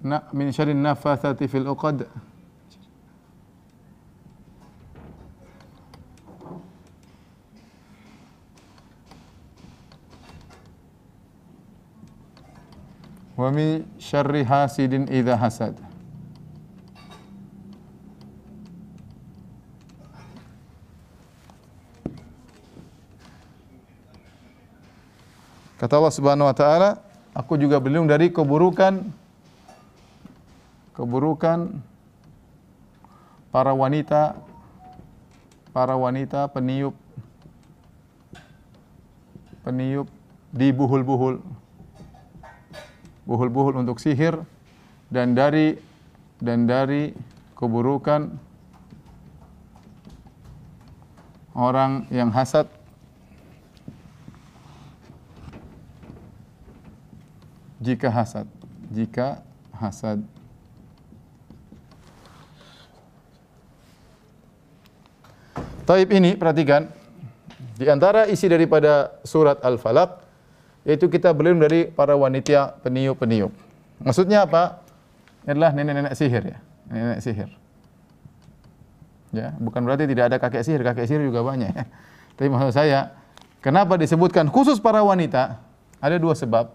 na 0.00 0.24
min 0.32 0.48
syarri 0.56 0.72
nafathati 0.72 1.44
fil 1.52 1.68
uqad 1.68 2.08
wa 13.40 13.48
min 13.48 13.88
syarri 13.96 14.44
hasidin 14.44 15.08
idza 15.08 15.32
hasad. 15.32 15.72
Kata 25.80 25.96
Allah 25.96 26.12
Subhanahu 26.12 26.44
wa 26.44 26.52
taala, 26.52 27.00
aku 27.32 27.56
juga 27.56 27.80
berlindung 27.80 28.04
dari 28.04 28.28
keburukan 28.28 29.00
keburukan 30.92 31.80
para 33.48 33.72
wanita 33.72 34.36
para 35.72 35.96
wanita 35.96 36.44
peniup 36.52 36.92
peniup 39.64 40.04
di 40.52 40.68
buhul-buhul 40.76 41.40
buhul-buhul 43.24 43.80
untuk 43.80 43.98
sihir 44.00 44.40
dan 45.12 45.34
dari 45.36 45.76
dan 46.40 46.64
dari 46.64 47.12
keburukan 47.56 48.36
orang 51.52 52.08
yang 52.08 52.32
hasad. 52.32 52.68
Jika 57.80 58.12
hasad 58.12 58.60
jika 58.90 59.40
hasad. 59.70 60.18
Taib 65.86 66.10
ini 66.10 66.34
perhatikan. 66.34 66.90
Di 67.80 67.88
antara 67.88 68.28
isi 68.28 68.44
daripada 68.44 69.16
surat 69.24 69.56
Al-Falaq 69.64 70.19
yaitu 70.84 71.12
kita 71.12 71.32
berlindung 71.36 71.68
dari 71.68 71.88
para 71.88 72.16
wanita 72.16 72.80
peniup-peniup. 72.80 73.52
Maksudnya 74.00 74.48
apa? 74.48 74.80
Ini 75.44 75.56
adalah 75.56 75.70
nenek-nenek 75.76 76.14
sihir 76.16 76.44
ya, 76.44 76.58
nenek 76.88 77.20
sihir. 77.20 77.50
Ya, 79.30 79.54
bukan 79.62 79.86
berarti 79.86 80.10
tidak 80.10 80.32
ada 80.32 80.36
kakek 80.42 80.62
sihir, 80.66 80.82
kakek 80.82 81.06
sihir 81.06 81.22
juga 81.22 81.44
banyak 81.46 81.70
ya. 81.70 81.84
Tapi 82.36 82.48
maksud 82.48 82.72
saya, 82.74 83.14
kenapa 83.60 84.00
disebutkan 84.00 84.48
khusus 84.48 84.80
para 84.80 85.04
wanita? 85.04 85.60
Ada 86.00 86.16
dua 86.16 86.32
sebab. 86.32 86.72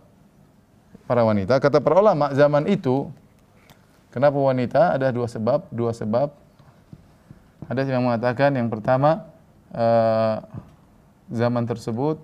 Para 1.05 1.21
wanita, 1.21 1.61
kata 1.61 1.85
para 1.85 2.01
ulama 2.01 2.33
zaman 2.33 2.65
itu, 2.65 3.13
kenapa 4.09 4.41
wanita? 4.41 4.97
Ada 4.97 5.13
dua 5.13 5.29
sebab, 5.29 5.69
dua 5.69 5.93
sebab. 5.93 6.33
Hadis 7.69 7.85
yang 7.89 8.01
mengatakan 8.01 8.53
yang 8.57 8.73
pertama 8.73 9.29
uh, 9.69 10.41
zaman 11.29 11.65
tersebut 11.69 12.21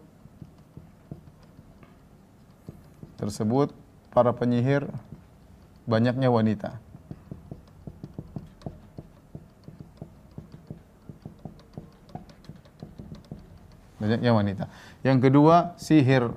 tersebut 3.22 3.70
para 4.10 4.34
penyihir 4.34 4.90
banyaknya 5.86 6.34
wanita. 6.34 6.82
Banyaknya 14.02 14.34
wanita. 14.34 14.66
Yang 15.06 15.30
kedua, 15.30 15.78
sihir 15.78 16.34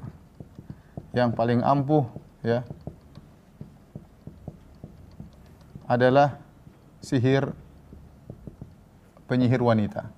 yang 1.16 1.32
paling 1.32 1.64
ampuh 1.64 2.04
ya 2.44 2.68
adalah 5.88 6.36
sihir 7.00 7.48
penyihir 9.24 9.64
wanita. 9.64 10.12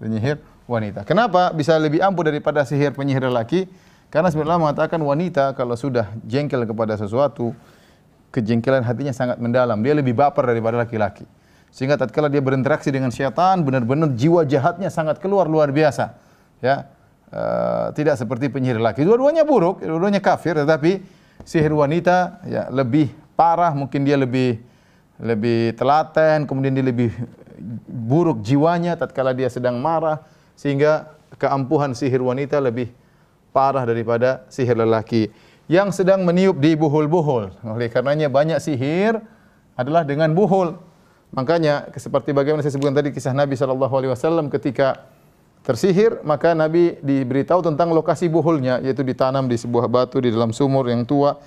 Penyihir 0.00 0.53
wanita. 0.64 1.04
Kenapa 1.04 1.52
bisa 1.52 1.76
lebih 1.76 2.00
ampuh 2.00 2.24
daripada 2.24 2.64
sihir 2.64 2.96
penyihir 2.96 3.28
lelaki? 3.28 3.68
Karena 4.08 4.30
sebenarnya 4.30 4.60
mengatakan 4.62 5.00
wanita 5.02 5.58
kalau 5.58 5.74
sudah 5.74 6.14
jengkel 6.24 6.62
kepada 6.64 6.94
sesuatu, 6.94 7.50
kejengkelan 8.30 8.86
hatinya 8.86 9.10
sangat 9.10 9.42
mendalam. 9.42 9.82
Dia 9.82 9.94
lebih 9.94 10.14
baper 10.14 10.46
daripada 10.46 10.78
laki-laki. 10.80 11.26
Sehingga 11.74 11.98
tatkala 11.98 12.30
dia 12.30 12.38
berinteraksi 12.38 12.94
dengan 12.94 13.10
syaitan, 13.10 13.66
benar-benar 13.66 14.14
jiwa 14.14 14.46
jahatnya 14.46 14.86
sangat 14.94 15.18
keluar 15.18 15.50
luar 15.50 15.74
biasa. 15.74 16.14
Ya, 16.62 16.86
uh, 17.34 17.90
tidak 17.90 18.14
seperti 18.14 18.46
penyihir 18.46 18.78
laki. 18.78 19.02
Dua-duanya 19.02 19.42
buruk, 19.42 19.82
dua-duanya 19.82 20.22
kafir, 20.22 20.54
tetapi 20.54 21.02
sihir 21.42 21.74
wanita 21.74 22.46
ya 22.46 22.70
lebih 22.70 23.10
parah, 23.34 23.74
mungkin 23.74 24.06
dia 24.06 24.14
lebih 24.14 24.62
lebih 25.18 25.74
telaten, 25.74 26.46
kemudian 26.46 26.74
dia 26.74 26.86
lebih 26.86 27.10
buruk 27.90 28.42
jiwanya 28.46 28.94
tatkala 28.94 29.34
dia 29.34 29.50
sedang 29.50 29.78
marah 29.82 30.22
sehingga 30.54 31.14
keampuhan 31.36 31.92
sihir 31.92 32.22
wanita 32.22 32.62
lebih 32.62 32.90
parah 33.54 33.86
daripada 33.86 34.46
sihir 34.50 34.74
lelaki 34.74 35.30
yang 35.70 35.94
sedang 35.94 36.26
meniup 36.28 36.60
di 36.60 36.76
buhul-buhul. 36.76 37.64
Oleh 37.64 37.88
karenanya 37.88 38.28
banyak 38.28 38.60
sihir 38.60 39.16
adalah 39.74 40.04
dengan 40.04 40.32
buhul. 40.36 40.76
Makanya 41.34 41.90
seperti 41.98 42.30
bagaimana 42.30 42.62
saya 42.62 42.78
sebutkan 42.78 42.94
tadi 42.94 43.10
kisah 43.10 43.34
Nabi 43.34 43.58
wasallam 43.58 44.46
ketika 44.52 45.10
tersihir 45.66 46.22
maka 46.22 46.52
Nabi 46.52 47.00
diberitahu 47.00 47.64
tentang 47.64 47.90
lokasi 47.90 48.28
buhulnya 48.30 48.78
yaitu 48.84 49.02
ditanam 49.02 49.48
di 49.48 49.56
sebuah 49.56 49.88
batu 49.88 50.20
di 50.20 50.30
dalam 50.30 50.52
sumur 50.52 50.86
yang 50.86 51.02
tua 51.08 51.40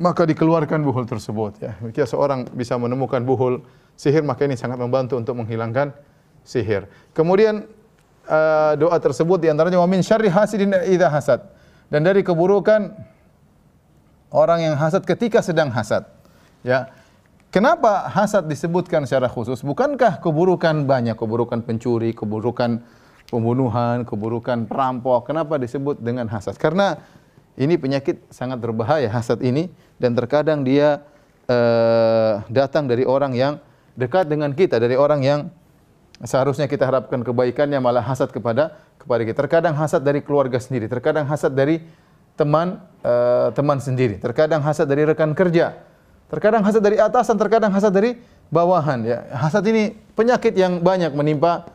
maka 0.00 0.26
dikeluarkan 0.26 0.80
buhul 0.82 1.06
tersebut 1.06 1.52
ya. 1.60 1.72
Jika 1.86 2.08
seorang 2.08 2.50
bisa 2.50 2.74
menemukan 2.80 3.22
buhul 3.22 3.62
sihir 3.94 4.24
maka 4.24 4.48
ini 4.48 4.56
sangat 4.56 4.80
membantu 4.80 5.20
untuk 5.20 5.38
menghilangkan 5.38 5.94
sihir. 6.42 6.88
Kemudian 7.14 7.68
uh, 8.30 8.72
doa 8.78 8.96
tersebut 9.02 9.42
di 9.42 9.50
antaranya 9.50 9.82
wa 9.82 9.90
min 9.90 10.06
syarri 10.06 10.30
hasidin 10.30 10.70
idza 10.86 11.10
hasad 11.10 11.40
dan 11.90 12.06
dari 12.06 12.22
keburukan 12.22 12.94
orang 14.30 14.70
yang 14.70 14.74
hasad 14.78 15.02
ketika 15.02 15.42
sedang 15.42 15.74
hasad. 15.74 16.06
Ya. 16.62 16.94
Kenapa 17.50 18.06
hasad 18.06 18.46
disebutkan 18.46 19.02
secara 19.10 19.26
khusus? 19.26 19.58
Bukankah 19.66 20.22
keburukan 20.22 20.86
banyak, 20.86 21.18
keburukan 21.18 21.66
pencuri, 21.66 22.14
keburukan 22.14 22.78
pembunuhan, 23.26 24.06
keburukan 24.06 24.70
perampok. 24.70 25.26
Kenapa 25.26 25.58
disebut 25.58 25.98
dengan 25.98 26.30
hasad? 26.30 26.54
Karena 26.54 26.94
ini 27.58 27.74
penyakit 27.74 28.22
sangat 28.30 28.62
berbahaya 28.62 29.10
hasad 29.10 29.42
ini 29.42 29.66
dan 29.98 30.14
terkadang 30.14 30.62
dia 30.62 31.02
uh, 31.50 32.46
datang 32.46 32.86
dari 32.86 33.02
orang 33.02 33.34
yang 33.34 33.58
dekat 33.98 34.30
dengan 34.30 34.54
kita, 34.54 34.78
dari 34.78 34.94
orang 34.94 35.20
yang 35.26 35.40
seharusnya 36.24 36.68
kita 36.68 36.84
harapkan 36.84 37.24
kebaikannya 37.24 37.80
malah 37.80 38.04
hasad 38.04 38.28
kepada 38.28 38.76
kepada 39.00 39.22
kita. 39.24 39.36
Terkadang 39.46 39.74
hasad 39.76 40.04
dari 40.04 40.20
keluarga 40.20 40.60
sendiri, 40.60 40.88
terkadang 40.88 41.24
hasad 41.24 41.52
dari 41.52 41.80
teman 42.36 42.80
uh, 43.04 43.52
teman 43.52 43.80
sendiri, 43.80 44.16
terkadang 44.20 44.64
hasad 44.64 44.88
dari 44.88 45.04
rekan 45.04 45.32
kerja, 45.32 45.80
terkadang 46.28 46.64
hasad 46.64 46.80
dari 46.80 46.96
atasan, 47.00 47.36
terkadang 47.36 47.72
hasad 47.72 47.92
dari 47.92 48.16
bawahan. 48.52 49.04
Ya, 49.04 49.18
hasad 49.32 49.64
ini 49.68 49.96
penyakit 50.16 50.52
yang 50.56 50.80
banyak 50.80 51.12
menimpa 51.16 51.68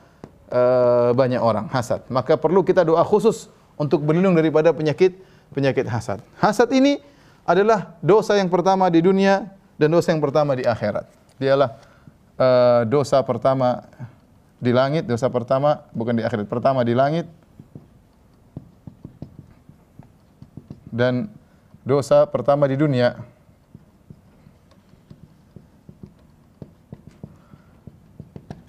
uh, 0.53 1.13
banyak 1.13 1.41
orang. 1.41 1.65
Hasad. 1.69 2.05
Maka 2.09 2.37
perlu 2.37 2.61
kita 2.61 2.85
doa 2.85 3.01
khusus 3.01 3.49
untuk 3.77 4.05
berlindung 4.05 4.37
daripada 4.37 4.73
penyakit 4.73 5.17
penyakit 5.53 5.85
hasad. 5.89 6.21
Hasad 6.37 6.69
ini 6.73 7.01
adalah 7.45 7.97
dosa 8.01 8.33
yang 8.37 8.49
pertama 8.49 8.89
di 8.89 9.01
dunia 9.05 9.53
dan 9.77 9.93
dosa 9.93 10.09
yang 10.13 10.21
pertama 10.21 10.57
di 10.57 10.65
akhirat. 10.65 11.05
Dialah 11.37 11.69
uh, 12.39 12.81
dosa 12.87 13.21
pertama 13.21 13.85
di 14.59 14.71
langit, 14.71 15.05
dosa 15.05 15.27
pertama 15.27 15.85
bukan 15.91 16.19
di 16.19 16.23
akhirat, 16.23 16.47
pertama 16.47 16.81
di 16.81 16.95
langit 16.95 17.27
dan 20.89 21.27
dosa 21.83 22.23
pertama 22.25 22.65
di 22.65 22.79
dunia. 22.79 23.19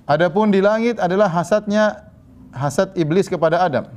Adapun 0.06 0.54
di 0.54 0.62
langit 0.62 1.02
adalah 1.02 1.26
hasadnya 1.26 2.06
hasad 2.54 2.94
iblis 2.94 3.26
kepada 3.26 3.58
Adam. 3.62 3.90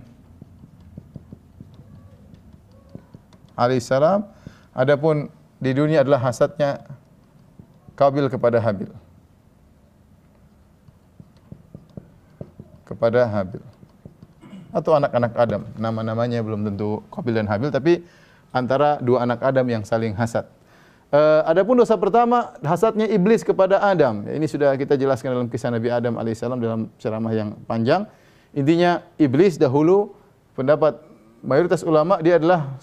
alaihissalam. 3.59 4.23
Adapun 4.71 5.27
di 5.59 5.75
dunia 5.75 6.07
adalah 6.07 6.23
hasadnya 6.23 6.79
Kabil 7.99 8.31
kepada 8.31 8.63
Habil. 8.63 8.87
Kepada 12.89 13.29
Habil. 13.29 13.61
Atau 14.73 14.97
anak-anak 14.97 15.37
Adam. 15.37 15.61
Nama-namanya 15.77 16.41
belum 16.41 16.65
tentu 16.65 17.05
Kabil 17.13 17.37
dan 17.37 17.45
Habil, 17.45 17.69
tapi 17.69 17.93
antara 18.49 18.97
dua 18.97 19.21
anak 19.29 19.45
Adam 19.45 19.65
yang 19.69 19.85
saling 19.85 20.17
hasad. 20.17 20.49
Uh, 21.09 21.41
adapun 21.45 21.73
dosa 21.73 21.97
pertama 21.97 22.53
hasadnya 22.61 23.09
iblis 23.09 23.41
kepada 23.41 23.81
Adam. 23.81 24.29
Ini 24.29 24.45
sudah 24.45 24.77
kita 24.77 24.93
jelaskan 24.93 25.33
dalam 25.33 25.49
kisah 25.49 25.73
Nabi 25.73 25.89
Adam 25.89 26.21
alaihissalam 26.21 26.57
dalam 26.61 26.81
ceramah 27.01 27.33
yang 27.33 27.57
panjang. 27.65 28.05
Intinya 28.53 29.01
iblis 29.17 29.57
dahulu 29.57 30.13
pendapat 30.53 31.01
mayoritas 31.41 31.81
ulama 31.81 32.21
dia 32.21 32.37
adalah 32.37 32.77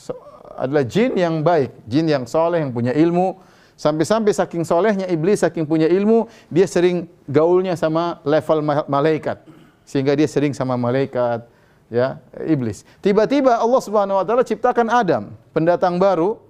adalah 0.58 0.82
jin 0.82 1.14
yang 1.14 1.44
baik, 1.46 1.70
jin 1.86 2.06
yang 2.10 2.24
soleh, 2.26 2.66
yang 2.66 2.74
punya 2.74 2.90
ilmu. 2.94 3.38
Sampai-sampai 3.76 4.32
saking 4.32 4.64
solehnya 4.64 5.06
iblis, 5.06 5.44
saking 5.44 5.68
punya 5.68 5.84
ilmu, 5.84 6.26
dia 6.48 6.64
sering 6.64 7.06
gaulnya 7.28 7.76
sama 7.76 8.24
level 8.24 8.64
malaikat. 8.88 9.44
Sehingga 9.86 10.18
dia 10.18 10.26
sering 10.26 10.50
sama 10.50 10.74
malaikat, 10.74 11.46
ya 11.88 12.18
iblis. 12.42 12.82
Tiba-tiba 12.98 13.54
Allah 13.56 13.80
Subhanahu 13.80 14.18
wa 14.18 14.24
taala 14.26 14.42
ciptakan 14.42 14.90
Adam, 14.90 15.32
pendatang 15.54 16.02
baru 16.02 16.42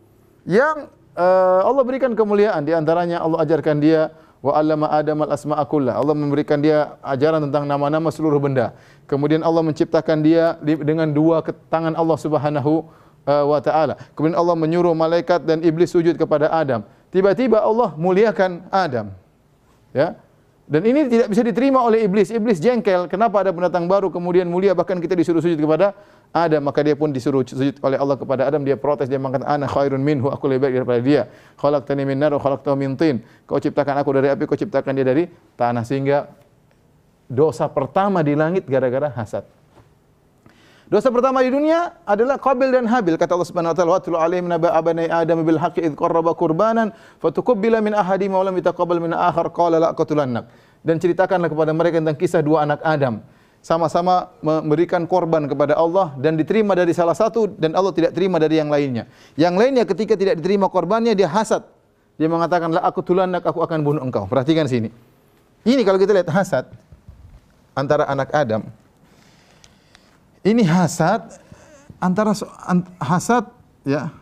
yang 0.48 0.88
uh, 1.16 1.60
Allah 1.64 1.82
berikan 1.84 2.16
kemuliaan 2.16 2.64
di 2.64 2.72
antaranya 2.72 3.20
Allah 3.20 3.44
ajarkan 3.44 3.76
dia 3.76 4.08
wa 4.40 4.56
'allama 4.56 4.86
Adam 4.88 5.26
al-asma'a 5.26 5.66
Allah 5.96 6.14
memberikan 6.14 6.60
dia 6.60 6.96
ajaran 7.02 7.44
tentang 7.50 7.68
nama-nama 7.68 8.08
seluruh 8.08 8.40
benda. 8.40 8.72
Kemudian 9.10 9.42
Allah 9.44 9.62
menciptakan 9.64 10.22
dia 10.24 10.56
dengan 10.62 11.10
dua 11.10 11.42
tangan 11.68 11.92
Allah 11.92 12.18
Subhanahu 12.18 12.86
uh, 13.26 13.44
wa 13.44 13.60
taala. 13.60 13.98
Kemudian 14.14 14.38
Allah 14.38 14.56
menyuruh 14.56 14.94
malaikat 14.94 15.44
dan 15.44 15.60
iblis 15.60 15.92
sujud 15.92 16.14
kepada 16.16 16.48
Adam. 16.48 16.86
Tiba-tiba 17.10 17.60
Allah 17.60 17.92
muliakan 17.98 18.66
Adam. 18.70 19.12
Ya. 19.92 20.18
Dan 20.66 20.82
ini 20.82 21.06
tidak 21.06 21.30
bisa 21.30 21.46
diterima 21.46 21.78
oleh 21.78 22.02
iblis. 22.10 22.34
Iblis 22.34 22.58
jengkel, 22.58 23.06
kenapa 23.06 23.38
ada 23.38 23.54
pendatang 23.54 23.86
baru 23.86 24.10
kemudian 24.10 24.50
mulia 24.50 24.74
bahkan 24.74 24.98
kita 24.98 25.14
disuruh 25.14 25.38
sujud 25.38 25.62
kepada 25.62 25.94
Adam, 26.34 26.58
maka 26.66 26.82
dia 26.82 26.98
pun 26.98 27.14
disuruh 27.14 27.46
sujud 27.46 27.78
oleh 27.86 27.94
Allah 27.94 28.18
kepada 28.18 28.50
Adam, 28.50 28.66
dia 28.66 28.74
protes, 28.74 29.06
dia 29.06 29.14
mengatakan 29.14 29.46
ana 29.46 29.70
khairun 29.70 30.02
minhu, 30.02 30.26
aku 30.26 30.50
lebih 30.50 30.66
baik 30.66 30.74
daripada 30.82 31.00
dia. 31.06 31.22
Khalaqtani 31.54 32.02
min 32.02 32.18
nar 32.18 32.34
wa 32.34 32.42
khalaqtahu 32.42 32.74
min 32.74 32.98
tin. 32.98 33.22
Kau 33.46 33.62
ciptakan 33.62 33.94
aku 34.02 34.10
dari 34.18 34.26
api, 34.34 34.42
kau 34.42 34.58
ciptakan 34.58 34.90
dia 34.98 35.06
dari 35.06 35.30
tanah 35.54 35.86
sehingga 35.86 36.34
dosa 37.30 37.70
pertama 37.70 38.26
di 38.26 38.34
langit 38.34 38.66
gara-gara 38.66 39.06
hasad. 39.14 39.46
Dosa 40.86 41.10
pertama 41.10 41.42
di 41.42 41.50
dunia 41.50 41.98
adalah 42.06 42.38
Qabil 42.38 42.70
dan 42.70 42.86
Habil. 42.86 43.18
Kata 43.18 43.34
Allah 43.34 43.48
Subhanahu 43.50 43.74
wa 43.74 43.76
taala, 43.76 43.90
"Watlu 43.98 44.14
alaihim 44.14 44.46
naba 44.46 44.70
abani 44.70 45.10
Adam 45.10 45.42
bil 45.42 45.58
haqqi 45.58 45.82
id 45.82 45.98
qarraba 45.98 46.30
qurbanan 46.38 46.94
fatuqabbala 47.18 47.82
min 47.82 47.90
ahadi 47.90 48.30
wa 48.30 48.46
lam 48.46 48.54
yataqabbal 48.54 49.02
min 49.02 49.10
akhar 49.10 49.50
qala 49.50 49.82
la 49.82 49.90
aqtulannak." 49.90 50.46
Dan 50.86 51.02
ceritakanlah 51.02 51.50
kepada 51.50 51.74
mereka 51.74 51.98
tentang 51.98 52.14
kisah 52.14 52.38
dua 52.38 52.62
anak 52.62 52.78
Adam. 52.86 53.18
Sama-sama 53.66 54.30
memberikan 54.38 55.02
korban 55.10 55.50
kepada 55.50 55.74
Allah 55.74 56.14
dan 56.22 56.38
diterima 56.38 56.78
dari 56.78 56.94
salah 56.94 57.18
satu 57.18 57.50
dan 57.50 57.74
Allah 57.74 57.90
tidak 57.90 58.14
terima 58.14 58.38
dari 58.38 58.62
yang 58.62 58.70
lainnya. 58.70 59.10
Yang 59.34 59.54
lainnya 59.58 59.82
ketika 59.82 60.14
tidak 60.14 60.38
diterima 60.38 60.70
korbannya 60.70 61.18
dia 61.18 61.26
hasad. 61.26 61.66
Dia 62.14 62.30
mengatakan, 62.30 62.70
"La 62.70 62.86
aqtulannak, 62.86 63.42
aku 63.42 63.58
akan 63.58 63.82
bunuh 63.82 64.06
engkau." 64.06 64.30
Perhatikan 64.30 64.70
sini. 64.70 64.94
Ini 65.66 65.82
kalau 65.82 65.98
kita 65.98 66.14
lihat 66.14 66.30
hasad 66.30 66.70
antara 67.74 68.06
anak 68.06 68.30
Adam 68.30 68.70
ini 70.46 70.62
hasad 70.62 71.42
antara 71.98 72.30
hasad 73.02 73.50
ya 73.82 74.14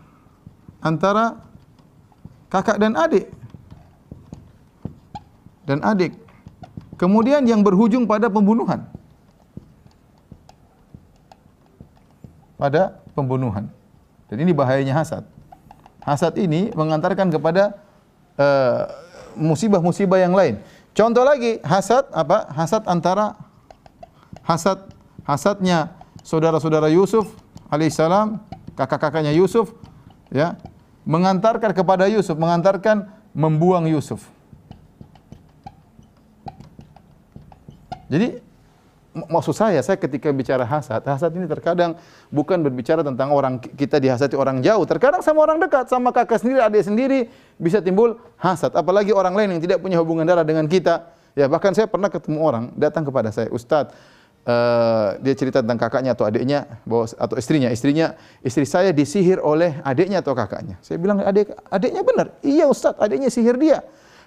antara 0.80 1.44
kakak 2.48 2.80
dan 2.80 2.96
adik. 2.96 3.28
dan 5.64 5.80
adik. 5.80 6.12
Kemudian 7.00 7.40
yang 7.48 7.64
berujung 7.64 8.04
pada 8.04 8.28
pembunuhan. 8.28 8.84
Pada 12.60 13.00
pembunuhan. 13.16 13.72
Dan 14.28 14.44
ini 14.44 14.52
bahayanya 14.52 15.00
hasad. 15.00 15.24
Hasad 16.04 16.36
ini 16.36 16.68
mengantarkan 16.76 17.32
kepada 17.32 17.80
eh, 18.36 18.82
musibah-musibah 19.40 20.20
uh, 20.20 20.22
yang 20.28 20.36
lain. 20.36 20.60
Contoh 20.92 21.24
lagi, 21.24 21.58
hasad 21.64 22.06
apa? 22.12 22.46
Hasad 22.52 22.84
antara 22.86 23.34
hasad 24.44 24.84
hasadnya 25.24 26.03
saudara-saudara 26.24 26.88
Yusuf 26.88 27.28
alaihissalam, 27.68 28.40
kakak-kakaknya 28.74 29.36
Yusuf 29.36 29.76
ya, 30.32 30.56
mengantarkan 31.04 31.76
kepada 31.76 32.08
Yusuf, 32.08 32.34
mengantarkan 32.40 33.12
membuang 33.36 33.84
Yusuf. 33.86 34.24
Jadi 38.08 38.40
maksud 39.14 39.54
saya, 39.54 39.78
saya 39.84 39.94
ketika 40.00 40.32
bicara 40.34 40.66
hasad, 40.66 41.02
hasad 41.06 41.30
ini 41.36 41.46
terkadang 41.46 41.94
bukan 42.34 42.62
berbicara 42.66 43.06
tentang 43.06 43.30
orang 43.30 43.60
kita 43.62 44.02
dihasati 44.02 44.34
orang 44.34 44.64
jauh, 44.64 44.82
terkadang 44.88 45.22
sama 45.22 45.44
orang 45.44 45.60
dekat, 45.62 45.86
sama 45.86 46.10
kakak 46.10 46.42
sendiri, 46.42 46.58
adik 46.64 46.82
sendiri 46.82 47.20
bisa 47.60 47.78
timbul 47.84 48.18
hasad. 48.40 48.74
Apalagi 48.74 49.14
orang 49.14 49.36
lain 49.36 49.58
yang 49.58 49.62
tidak 49.62 49.78
punya 49.84 50.00
hubungan 50.00 50.26
darah 50.26 50.42
dengan 50.42 50.66
kita. 50.66 51.14
Ya 51.34 51.50
bahkan 51.50 51.74
saya 51.74 51.90
pernah 51.90 52.06
ketemu 52.06 52.38
orang 52.38 52.64
datang 52.78 53.02
kepada 53.02 53.34
saya, 53.34 53.50
Ustadz, 53.50 53.90
uh, 54.44 55.18
dia 55.20 55.34
cerita 55.36 55.60
tentang 55.60 55.80
kakaknya 55.80 56.12
atau 56.12 56.24
adiknya, 56.28 56.80
bahwa, 56.84 57.08
atau 57.08 57.36
istrinya, 57.36 57.68
istrinya, 57.72 58.16
istri 58.44 58.64
saya 58.68 58.92
disihir 58.92 59.40
oleh 59.40 59.80
adiknya 59.82 60.20
atau 60.20 60.36
kakaknya. 60.36 60.78
Saya 60.84 61.00
bilang 61.00 61.20
adik, 61.24 61.52
adiknya 61.68 62.02
benar, 62.04 62.26
iya 62.44 62.64
Ustadz, 62.68 63.00
adiknya 63.00 63.28
sihir 63.28 63.56
dia. 63.58 63.82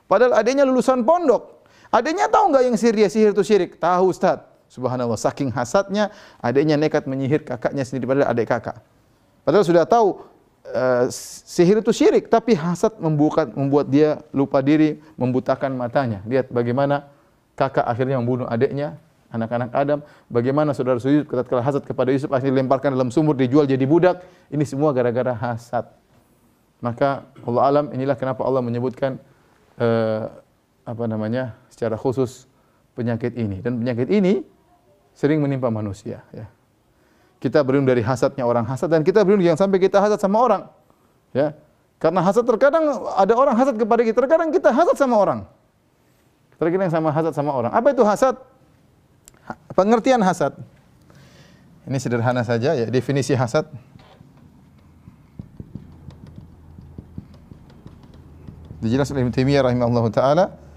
Padahal 0.05 0.39
adiknya 0.39 0.65
lulusan 0.65 1.03
pondok. 1.05 1.63
Adiknya 1.87 2.27
tahu 2.27 2.51
nggak 2.51 2.63
yang 2.67 2.75
sihir 2.75 2.95
dia 2.95 3.09
sihir 3.09 3.31
itu 3.31 3.43
syirik? 3.47 3.79
Tahu 3.79 4.11
Ustaz. 4.11 4.43
Subhanallah, 4.67 5.15
saking 5.15 5.47
hasadnya 5.55 6.11
adiknya 6.43 6.75
nekat 6.75 7.07
menyihir 7.07 7.47
kakaknya 7.47 7.87
sendiri 7.87 8.03
padahal 8.03 8.35
adik 8.35 8.51
kakak. 8.51 8.83
Padahal 9.47 9.63
sudah 9.63 9.87
tahu 9.87 10.27
uh, 10.67 11.07
sihir 11.47 11.79
itu 11.79 11.95
syirik, 11.95 12.27
tapi 12.27 12.51
hasad 12.51 12.99
membuat 12.99 13.55
membuat 13.55 13.87
dia 13.87 14.19
lupa 14.35 14.59
diri, 14.59 14.99
membutakan 15.15 15.71
matanya. 15.71 16.19
Lihat 16.27 16.51
bagaimana 16.51 17.07
kakak 17.55 17.87
akhirnya 17.87 18.19
membunuh 18.19 18.43
adiknya, 18.43 18.99
anak-anak 19.37 19.69
Adam, 19.71 19.99
bagaimana 20.27 20.73
saudara 20.73 20.97
Yusuf 20.97 21.29
ketika 21.29 21.61
hasad 21.61 21.85
kepada 21.85 22.09
Yusuf 22.09 22.33
akhirnya 22.33 22.59
dilemparkan 22.59 22.97
dalam 22.97 23.13
sumur 23.13 23.37
dijual 23.37 23.69
jadi 23.69 23.85
budak. 23.85 24.25
Ini 24.49 24.65
semua 24.65 24.91
gara-gara 24.91 25.31
hasad. 25.37 25.85
Maka 26.81 27.25
Allah 27.45 27.63
alam 27.65 27.85
inilah 27.93 28.17
kenapa 28.17 28.45
Allah 28.45 28.61
menyebutkan 28.61 29.17
uh, 29.81 30.29
apa 30.85 31.03
namanya 31.09 31.57
secara 31.73 31.97
khusus 31.97 32.45
penyakit 32.93 33.33
ini 33.33 33.61
dan 33.61 33.77
penyakit 33.81 34.09
ini 34.09 34.45
sering 35.17 35.41
menimpa 35.41 35.73
manusia 35.73 36.21
ya. 36.33 36.45
Kita 37.37 37.61
berlindung 37.61 37.93
dari 37.93 38.01
hasadnya 38.01 38.45
orang 38.45 38.65
hasad 38.65 38.89
dan 38.89 39.05
kita 39.05 39.21
berlindung 39.21 39.53
jangan 39.53 39.69
sampai 39.69 39.77
kita 39.77 40.01
hasad 40.01 40.17
sama 40.17 40.37
orang. 40.41 40.61
Ya. 41.33 41.53
Karena 41.97 42.21
hasad 42.21 42.45
terkadang 42.45 42.85
ada 43.13 43.33
orang 43.33 43.57
hasad 43.57 43.77
kepada 43.77 44.01
kita, 44.05 44.17
terkadang 44.21 44.49
kita 44.53 44.69
hasad 44.69 44.97
sama 44.97 45.17
orang. 45.17 45.39
Terkadang 46.57 46.89
sama 46.89 47.09
hasad 47.13 47.33
sama 47.33 47.53
orang. 47.53 47.69
Apa 47.73 47.93
itu 47.93 48.01
hasad? 48.01 48.37
Pengertian 49.75 50.19
hasad. 50.25 50.57
Ini 51.87 51.97
sederhana 52.03 52.43
saja 52.43 52.75
ya, 52.75 52.85
definisi 52.89 53.31
hasad. 53.31 53.67
Dijelaskan 58.83 59.17
oleh 59.17 59.23
Ibnu 59.25 59.33
Taimiyah 59.33 59.61
rahimahullahu 59.65 60.09
taala 60.13 60.67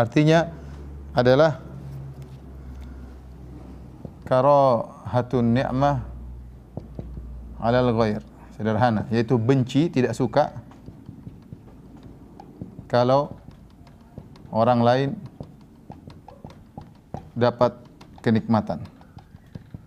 Artinya 0.00 0.48
adalah 1.12 1.60
karahatun 4.24 5.60
ni'mah 5.60 6.06
alal 7.60 7.92
ghair. 7.92 8.22
Sederhana, 8.56 9.04
yaitu 9.12 9.36
benci, 9.40 9.92
tidak 9.92 10.16
suka 10.16 10.56
kalau 12.88 13.36
orang 14.52 14.80
lain 14.80 15.08
dapat 17.34 17.76
kenikmatan. 18.24 18.82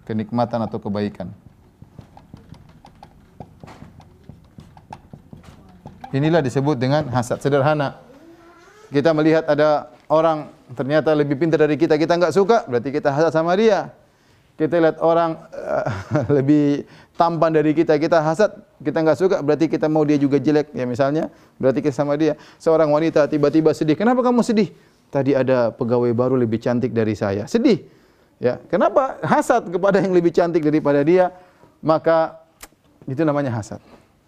Kenikmatan 0.04 0.60
atau 0.68 0.80
kebaikan. 0.80 1.32
Inilah 6.14 6.46
disebut 6.46 6.78
dengan 6.78 7.10
hasad 7.10 7.42
sederhana. 7.42 7.98
Kita 8.94 9.10
melihat 9.18 9.50
ada 9.50 9.90
orang 10.06 10.54
ternyata 10.78 11.10
lebih 11.18 11.42
pintar 11.42 11.66
dari 11.66 11.74
kita, 11.74 11.98
kita 11.98 12.14
enggak 12.14 12.38
suka, 12.38 12.70
berarti 12.70 12.94
kita 12.94 13.10
hasad 13.10 13.34
sama 13.34 13.58
dia. 13.58 13.90
Kita 14.54 14.78
lihat 14.78 15.02
orang 15.02 15.34
uh, 15.50 15.90
lebih 16.38 16.86
tampan 17.18 17.50
dari 17.50 17.74
kita, 17.74 17.98
kita 17.98 18.22
hasad, 18.22 18.54
kita 18.86 19.02
enggak 19.02 19.18
suka, 19.18 19.42
berarti 19.42 19.66
kita 19.66 19.90
mau 19.90 20.06
dia 20.06 20.22
juga 20.22 20.38
jelek, 20.38 20.70
ya 20.78 20.86
misalnya, 20.86 21.34
berarti 21.58 21.82
kita 21.82 21.98
sama 21.98 22.14
dia. 22.14 22.38
Seorang 22.62 22.94
wanita 22.94 23.26
tiba-tiba 23.26 23.74
sedih, 23.74 23.98
kenapa 23.98 24.22
kamu 24.22 24.46
sedih? 24.46 24.70
Tadi 25.14 25.38
ada 25.38 25.70
pegawai 25.70 26.10
baru 26.18 26.34
lebih 26.34 26.58
cantik 26.58 26.90
dari 26.90 27.14
saya, 27.14 27.46
sedih. 27.46 27.86
Ya, 28.42 28.58
kenapa 28.66 29.22
hasad 29.22 29.70
kepada 29.70 30.02
yang 30.02 30.10
lebih 30.10 30.34
cantik 30.34 30.66
daripada 30.66 31.06
dia? 31.06 31.30
Maka 31.86 32.42
itu 33.06 33.22
namanya 33.22 33.54
hasad. 33.54 33.78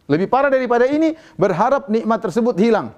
Lebih 0.05 0.29
parah 0.29 0.53
daripada 0.53 0.85
ini, 0.85 1.17
berharap 1.41 1.89
nikmat 1.89 2.21
tersebut 2.21 2.53
hilang. 2.61 2.93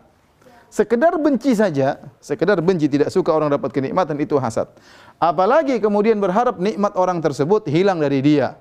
Sekedar 0.67 1.15
benci 1.15 1.55
saja, 1.55 1.95
sekedar 2.19 2.59
benci 2.59 2.91
tidak 2.91 3.07
suka 3.07 3.31
orang 3.31 3.55
dapat 3.55 3.71
kenikmatan 3.71 4.19
itu 4.19 4.35
hasad. 4.35 4.67
Apalagi 5.15 5.79
kemudian 5.79 6.19
berharap 6.19 6.59
nikmat 6.59 6.91
orang 6.99 7.23
tersebut 7.23 7.71
hilang 7.71 8.03
dari 8.03 8.19
dia. 8.19 8.59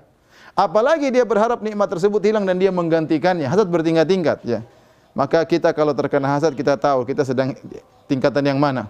Apalagi 0.55 1.11
dia 1.11 1.27
berharap 1.27 1.59
nikmat 1.59 1.91
tersebut 1.91 2.23
hilang 2.23 2.47
dan 2.47 2.55
dia 2.55 2.71
menggantikannya. 2.71 3.43
Hasad 3.51 3.67
bertingkat-tingkat 3.67 4.39
ya. 4.47 4.63
Maka 5.11 5.43
kita 5.43 5.75
kalau 5.75 5.91
terkena 5.91 6.31
hasad 6.31 6.55
kita 6.55 6.79
tahu 6.79 7.03
kita 7.03 7.27
sedang 7.27 7.51
tingkatan 8.07 8.55
yang 8.55 8.55
mana. 8.55 8.87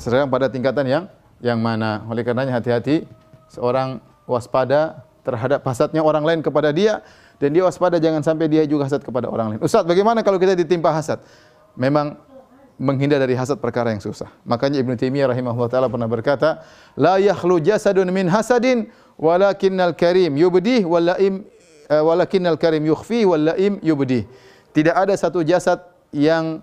Sedang 0.00 0.32
pada 0.32 0.48
tingkatan 0.48 0.84
yang 0.88 1.04
yang 1.44 1.60
mana. 1.60 2.02
Oleh 2.08 2.24
karenanya 2.24 2.56
hati-hati 2.58 3.04
seorang 3.52 4.00
waspada 4.24 5.04
terhadap 5.22 5.60
hasadnya 5.64 6.00
orang 6.00 6.24
lain 6.24 6.40
kepada 6.40 6.72
dia 6.72 7.04
dan 7.36 7.52
dia 7.52 7.62
waspada 7.62 8.00
jangan 8.00 8.24
sampai 8.24 8.48
dia 8.48 8.64
juga 8.64 8.88
hasad 8.88 9.04
kepada 9.04 9.28
orang 9.30 9.54
lain. 9.54 9.60
Ustaz, 9.62 9.84
bagaimana 9.84 10.24
kalau 10.24 10.40
kita 10.40 10.56
ditimpa 10.58 10.90
hasad? 10.90 11.22
Memang 11.78 12.18
menghindar 12.78 13.18
dari 13.18 13.34
hasad 13.34 13.58
perkara 13.58 13.90
yang 13.90 14.02
susah. 14.02 14.30
Makanya 14.46 14.78
Ibnu 14.82 14.94
Taimiyah 14.94 15.30
rahimahullah 15.34 15.70
taala 15.70 15.90
pernah 15.90 16.06
berkata, 16.06 16.62
"La 16.94 17.18
yakhlu 17.18 17.58
jasadun 17.58 18.06
min 18.14 18.30
hasadin 18.30 18.88
walakinnal 19.18 19.98
karim 19.98 20.38
yubdih 20.38 20.86
wal 20.86 21.02
laim 21.02 21.42
uh, 21.90 22.02
walakinnal 22.06 22.54
karim 22.54 22.86
yukhfi 22.86 23.26
wal 23.26 23.54
yubdih." 23.82 24.24
Tidak 24.70 24.94
ada 24.94 25.14
satu 25.18 25.42
jasad 25.42 25.82
yang 26.14 26.62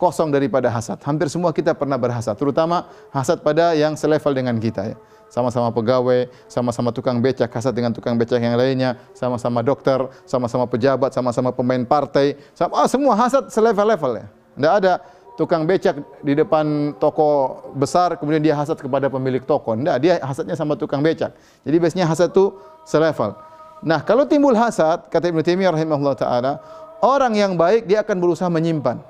kosong 0.00 0.32
daripada 0.32 0.72
hasad. 0.72 0.96
Hampir 1.04 1.28
semua 1.28 1.52
kita 1.52 1.76
pernah 1.76 2.00
berhasad, 2.00 2.32
terutama 2.40 2.88
hasad 3.12 3.44
pada 3.44 3.76
yang 3.76 3.92
selevel 4.00 4.32
dengan 4.32 4.56
kita 4.56 4.96
ya 4.96 4.98
sama-sama 5.30 5.70
pegawai, 5.70 6.26
sama-sama 6.50 6.90
tukang 6.90 7.22
becak, 7.22 7.46
kasat 7.46 7.70
dengan 7.70 7.94
tukang 7.94 8.18
becak 8.18 8.42
yang 8.42 8.58
lainnya, 8.58 8.98
sama-sama 9.14 9.62
dokter, 9.62 10.10
sama-sama 10.26 10.66
pejabat, 10.66 11.14
sama-sama 11.14 11.54
pemain 11.54 11.86
partai, 11.86 12.34
sama, 12.52 12.82
ah, 12.84 12.88
semua 12.90 13.14
hasad 13.14 13.46
selevel-level 13.46 14.18
ya. 14.18 14.26
Tidak 14.26 14.72
ada 14.82 14.92
tukang 15.38 15.64
becak 15.64 16.02
di 16.26 16.34
depan 16.34 16.98
toko 16.98 17.62
besar, 17.78 18.18
kemudian 18.18 18.42
dia 18.42 18.58
hasad 18.58 18.76
kepada 18.76 19.06
pemilik 19.06 19.40
toko. 19.46 19.78
Tidak, 19.78 19.96
dia 20.02 20.18
hasadnya 20.18 20.58
sama 20.58 20.74
tukang 20.74 21.00
becak. 21.00 21.32
Jadi 21.62 21.76
biasanya 21.78 22.10
hasad 22.10 22.34
itu 22.34 22.58
selevel. 22.82 23.38
Nah, 23.80 24.02
kalau 24.04 24.26
timbul 24.28 24.52
hasad, 24.58 25.08
kata 25.08 25.30
Ibnu 25.30 25.40
Taimiyah 25.40 25.72
rahimahullah 25.72 26.16
taala, 26.18 26.52
orang 27.00 27.32
yang 27.38 27.54
baik 27.54 27.86
dia 27.86 28.02
akan 28.02 28.18
berusaha 28.18 28.50
menyimpan. 28.50 29.00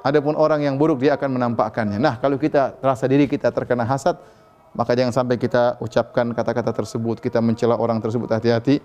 Adapun 0.00 0.32
orang 0.32 0.64
yang 0.64 0.80
buruk 0.80 1.04
dia 1.04 1.16
akan 1.16 1.36
menampakkannya. 1.36 2.00
Nah, 2.00 2.16
kalau 2.16 2.40
kita 2.40 2.80
rasa 2.80 3.04
diri 3.04 3.28
kita 3.28 3.52
terkena 3.52 3.84
hasad, 3.84 4.16
maka 4.72 4.96
jangan 4.96 5.12
sampai 5.12 5.36
kita 5.36 5.76
ucapkan 5.82 6.32
kata-kata 6.32 6.72
tersebut, 6.72 7.20
kita 7.20 7.42
mencela 7.44 7.76
orang 7.76 8.00
tersebut 8.00 8.30
hati-hati. 8.32 8.80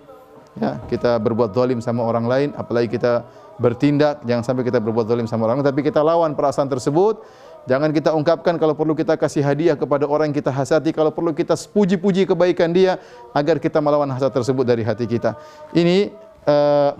Ya, 0.56 0.80
kita 0.88 1.20
berbuat 1.20 1.52
zalim 1.52 1.84
sama 1.84 2.00
orang 2.04 2.24
lain, 2.24 2.48
apalagi 2.56 2.96
kita 2.96 3.28
bertindak, 3.56 4.24
jangan 4.24 4.44
sampai 4.44 4.64
kita 4.64 4.80
berbuat 4.80 5.08
zalim 5.08 5.28
sama 5.28 5.48
orang 5.48 5.64
tapi 5.64 5.80
kita 5.84 6.00
lawan 6.04 6.36
perasaan 6.36 6.68
tersebut. 6.68 7.20
Jangan 7.66 7.90
kita 7.90 8.14
ungkapkan 8.14 8.62
kalau 8.62 8.78
perlu 8.78 8.94
kita 8.94 9.18
kasih 9.18 9.42
hadiah 9.42 9.74
kepada 9.74 10.06
orang 10.06 10.30
yang 10.30 10.38
kita 10.38 10.54
hasati, 10.54 10.94
kalau 10.94 11.10
perlu 11.10 11.34
kita 11.34 11.58
puji-puji 11.74 12.22
kebaikan 12.22 12.70
dia 12.70 13.02
agar 13.34 13.58
kita 13.58 13.82
melawan 13.82 14.06
hasad 14.06 14.30
tersebut 14.30 14.62
dari 14.62 14.86
hati 14.86 15.02
kita. 15.02 15.34
Ini 15.74 16.14
uh, 16.46 16.94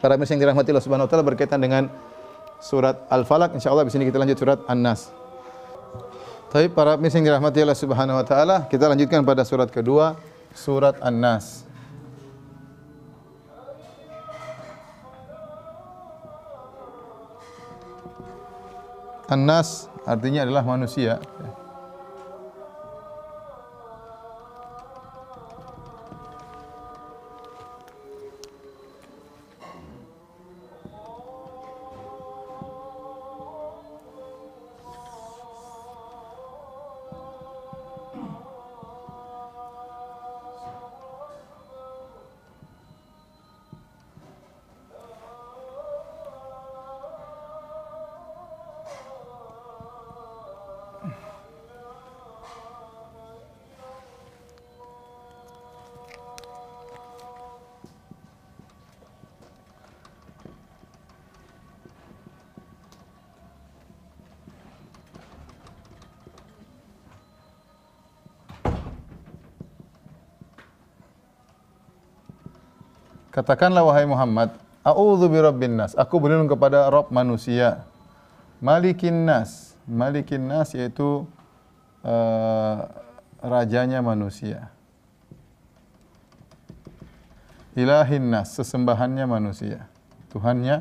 para 0.00 0.16
yang 0.16 0.40
dirahmati 0.40 0.72
Allah 0.72 0.84
Subhanahu 0.84 1.06
wa 1.06 1.10
taala 1.12 1.24
berkaitan 1.28 1.60
dengan 1.60 1.92
surat 2.62 3.06
Al-Falaq. 3.08 3.54
Insyaallah 3.56 3.86
di 3.86 3.92
sini 3.92 4.04
kita 4.06 4.18
lanjut 4.20 4.38
surat 4.38 4.58
An-Nas. 4.68 5.10
Tapi 6.54 6.70
para 6.70 6.94
pemirsa 6.94 7.18
yang 7.18 7.34
dirahmati 7.34 7.66
Allah 7.66 7.74
Subhanahu 7.74 8.20
wa 8.20 8.26
taala, 8.26 8.56
kita 8.70 8.86
lanjutkan 8.86 9.26
pada 9.26 9.42
surat 9.42 9.66
kedua, 9.72 10.14
surat 10.54 10.94
An-Nas. 11.02 11.66
An-nas 19.24 19.90
artinya 20.04 20.44
adalah 20.44 20.62
manusia. 20.62 21.16
Katakanlah 73.44 73.84
wahai 73.84 74.08
Muhammad, 74.08 74.56
A'udzu 74.80 75.28
birabbin 75.28 75.76
nas. 75.76 75.92
Aku 75.92 76.16
berlindung 76.16 76.48
kepada 76.48 76.88
Rabb 76.88 77.12
manusia. 77.12 77.84
Malikin 78.56 79.28
nas. 79.28 79.76
Malikin 79.84 80.48
nas 80.48 80.72
yaitu 80.72 81.28
uh, 82.00 82.88
rajanya 83.44 84.00
manusia. 84.00 84.72
Ilahin 87.76 88.32
nas, 88.32 88.56
sesembahannya 88.56 89.28
manusia. 89.28 89.92
Tuhannya, 90.32 90.80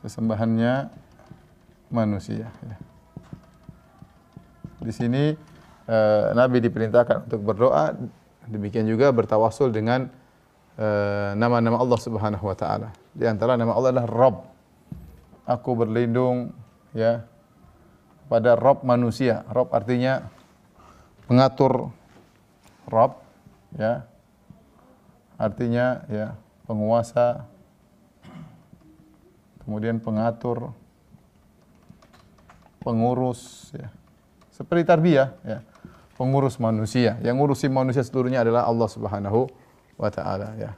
sesembahannya 0.00 0.88
manusia. 1.92 2.48
Di 4.80 4.92
sini 4.96 5.36
uh, 5.84 6.32
Nabi 6.32 6.64
diperintahkan 6.64 7.28
untuk 7.28 7.44
berdoa, 7.44 7.92
demikian 8.48 8.88
juga 8.88 9.12
bertawasul 9.12 9.68
dengan 9.68 10.08
nama-nama 11.36 11.76
uh, 11.76 11.82
Allah 11.84 11.98
Subhanahu 12.00 12.44
wa 12.48 12.56
taala. 12.56 12.88
Di 13.12 13.28
antara 13.28 13.60
nama 13.60 13.76
Allah 13.76 13.92
adalah 13.92 14.08
Rabb. 14.08 14.36
Aku 15.44 15.76
berlindung 15.76 16.56
ya 16.96 17.26
pada 18.32 18.56
Rabb 18.56 18.80
manusia. 18.86 19.44
Rabb 19.52 19.76
artinya 19.76 20.24
pengatur 21.28 21.92
Rabb 22.88 23.20
ya. 23.76 24.08
Artinya 25.36 26.04
ya 26.08 26.36
penguasa 26.64 27.44
kemudian 29.64 30.00
pengatur 30.00 30.72
pengurus 32.80 33.68
ya. 33.76 33.92
Seperti 34.48 34.88
tarbiyah 34.88 35.36
ya. 35.44 35.60
Pengurus 36.16 36.60
manusia. 36.60 37.16
Yang 37.24 37.36
ngurusi 37.36 37.66
manusia 37.72 38.04
seluruhnya 38.04 38.44
adalah 38.44 38.68
Allah 38.68 38.88
Subhanahu 38.88 39.59
taala 40.08 40.56
ya. 40.56 40.72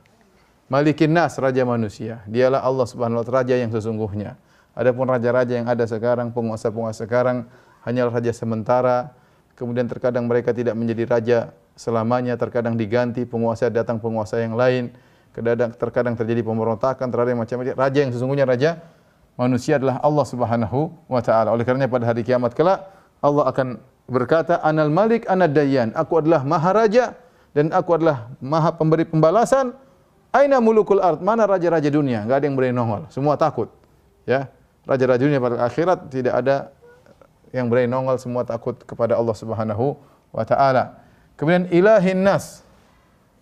Malikin 0.67 1.15
nas 1.15 1.39
raja 1.39 1.63
manusia. 1.63 2.27
Dialah 2.27 2.65
Allah 2.67 2.87
Subhanahu 2.91 3.23
wa 3.23 3.25
taala 3.29 3.47
raja 3.47 3.55
yang 3.55 3.71
sesungguhnya. 3.71 4.35
Adapun 4.73 5.05
raja-raja 5.05 5.61
yang 5.61 5.69
ada 5.69 5.85
sekarang, 5.85 6.33
penguasa-penguasa 6.33 7.05
sekarang 7.05 7.45
hanyalah 7.85 8.19
raja 8.19 8.33
sementara. 8.33 9.13
Kemudian 9.53 9.85
terkadang 9.85 10.25
mereka 10.25 10.57
tidak 10.57 10.73
menjadi 10.73 11.05
raja 11.05 11.39
selamanya, 11.77 12.41
terkadang 12.41 12.75
diganti 12.81 13.29
penguasa 13.29 13.69
datang 13.69 14.01
penguasa 14.01 14.41
yang 14.41 14.57
lain. 14.57 14.97
Terkadang, 15.37 15.77
terkadang 15.77 16.15
terjadi 16.17 16.41
pemberontakan 16.41 17.09
terhadap 17.09 17.37
macam-macam. 17.37 17.73
Raja 17.77 17.99
yang 18.01 18.13
sesungguhnya 18.13 18.45
raja 18.49 18.81
manusia 19.37 19.77
adalah 19.81 20.01
Allah 20.01 20.27
Subhanahu 20.29 20.93
wa 21.09 21.21
taala. 21.25 21.53
Oleh 21.53 21.65
karenanya 21.65 21.89
pada 21.89 22.09
hari 22.09 22.25
kiamat 22.25 22.53
kelak 22.53 22.85
Allah 23.25 23.49
akan 23.49 23.81
berkata, 24.09 24.61
"Anal 24.61 24.93
Malik, 24.93 25.25
anad 25.29 25.57
Dayyan." 25.57 25.97
Aku 25.97 26.21
adalah 26.21 26.45
Maharaja 26.45 27.17
dan 27.53 27.69
aku 27.73 27.97
adalah 27.97 28.33
maha 28.41 28.73
pemberi 28.73 29.05
pembalasan. 29.05 29.77
Aina 30.33 30.65
mulukul 30.65 31.05
ard? 31.05 31.21
Mana 31.21 31.45
raja-raja 31.45 31.93
dunia? 31.93 32.25
Enggak 32.25 32.41
ada 32.41 32.47
yang 32.49 32.57
berani 32.57 32.73
nongol. 32.73 33.03
Semua 33.13 33.37
takut. 33.37 33.69
Ya. 34.25 34.49
Raja-raja 34.89 35.21
dunia 35.21 35.37
pada 35.37 35.61
akhirat 35.61 36.09
tidak 36.09 36.35
ada 36.41 36.73
yang 37.53 37.69
berani 37.69 37.93
nongol, 37.93 38.17
semua 38.17 38.43
takut 38.43 38.81
kepada 38.83 39.15
Allah 39.15 39.37
Subhanahu 39.37 39.95
wa 40.33 40.45
taala. 40.49 41.05
Kemudian 41.37 41.69
ilahin 41.69 42.25
nas. 42.25 42.65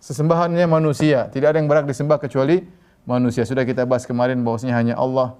Sesembahannya 0.01 0.65
manusia, 0.65 1.29
tidak 1.29 1.53
ada 1.53 1.57
yang 1.61 1.69
berhak 1.69 1.85
disembah 1.85 2.17
kecuali 2.17 2.65
manusia. 3.05 3.45
Sudah 3.45 3.61
kita 3.61 3.85
bahas 3.85 4.03
kemarin 4.03 4.41
bahwasanya 4.41 4.73
hanya 4.73 4.95
Allah 4.97 5.37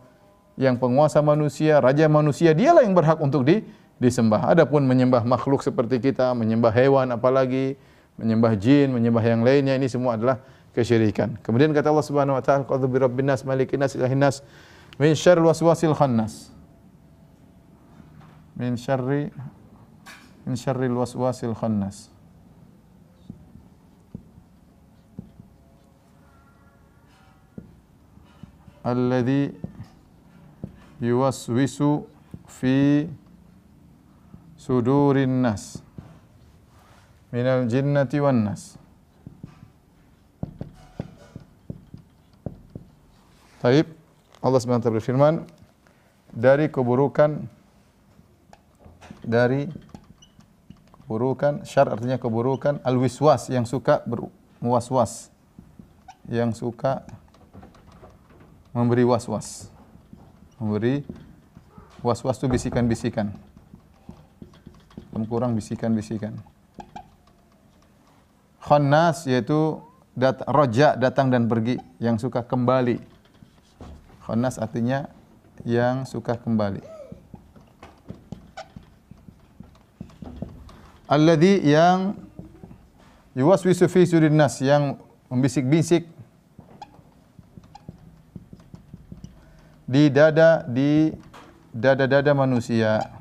yang 0.54 0.78
penguasa 0.78 1.18
manusia, 1.26 1.82
raja 1.82 2.06
manusia, 2.06 2.54
dialah 2.54 2.86
yang 2.86 2.94
berhak 2.94 3.18
untuk 3.18 3.42
di, 3.42 3.66
disembah. 3.98 4.54
Adapun 4.54 4.86
menyembah 4.86 5.26
makhluk 5.26 5.66
seperti 5.66 5.98
kita, 5.98 6.38
menyembah 6.38 6.70
hewan 6.78 7.10
apalagi 7.10 7.74
menyembah 8.20 8.54
jin, 8.60 8.92
menyembah 8.92 9.24
yang 9.24 9.42
lainnya 9.44 9.76
ini 9.76 9.88
semua 9.88 10.16
adalah 10.16 10.40
kesyirikan. 10.72 11.40
Kemudian 11.44 11.76
kata 11.76 11.92
Allah 11.92 12.06
Subhanahu 12.06 12.36
wa 12.40 12.44
taala, 12.44 12.64
"Qul 12.64 12.88
bi 12.88 12.98
rabbin 13.00 13.28
nas, 13.28 13.44
malikin 13.44 13.80
nas, 13.80 13.96
ilahin 13.96 14.20
nas, 14.20 14.40
min 15.00 15.16
syarril 15.16 15.48
waswasil 15.48 15.96
khannas." 15.96 16.52
Min 18.56 18.76
syarri 18.78 19.32
min 20.46 20.56
syarril 20.58 20.96
waswasil 20.98 21.54
khannas. 21.54 22.10
Alladhi 28.82 29.54
yuwaswisu 31.02 32.06
fi 32.50 33.06
sudurin 34.58 35.42
nas 35.42 35.82
minal 37.32 37.64
jinnati 37.66 38.20
wan 38.20 38.44
nas. 38.44 38.76
Taib 43.64 43.88
Allah 44.44 44.60
SWT 44.60 44.92
berfirman 44.92 45.48
dari 46.34 46.68
keburukan 46.68 47.48
dari 49.24 49.72
keburukan 51.08 51.64
syar 51.64 51.88
artinya 51.94 52.20
keburukan 52.20 52.84
al 52.84 52.98
wiswas 53.00 53.48
yang 53.48 53.64
suka 53.64 54.04
berwas-was 54.04 55.32
yang 56.28 56.52
suka 56.52 57.06
memberi 58.76 59.04
was-was. 59.08 59.72
Memberi 60.60 61.04
was-was 62.04 62.40
itu 62.40 62.48
bisikan-bisikan. 62.48 63.32
Kurang 65.32 65.56
bisikan-bisikan 65.56 66.36
Khannas 68.72 69.28
yaitu 69.28 69.84
dat 70.16 70.48
roja 70.48 70.96
datang 70.96 71.28
dan 71.28 71.52
pergi 71.52 71.76
yang 72.00 72.16
suka 72.16 72.40
kembali. 72.40 73.04
Khannas 74.24 74.56
artinya 74.56 75.12
yang 75.68 76.08
suka 76.08 76.40
kembali. 76.40 76.80
Alladhi 81.12 81.68
yang 81.68 82.16
yuwaswisu 83.36 83.92
fi 83.92 84.08
surin 84.08 84.40
nas 84.40 84.64
yang 84.64 84.96
membisik-bisik 85.28 86.08
di 89.84 90.08
dada 90.08 90.64
di 90.64 91.12
dada-dada 91.76 92.32
manusia. 92.32 93.20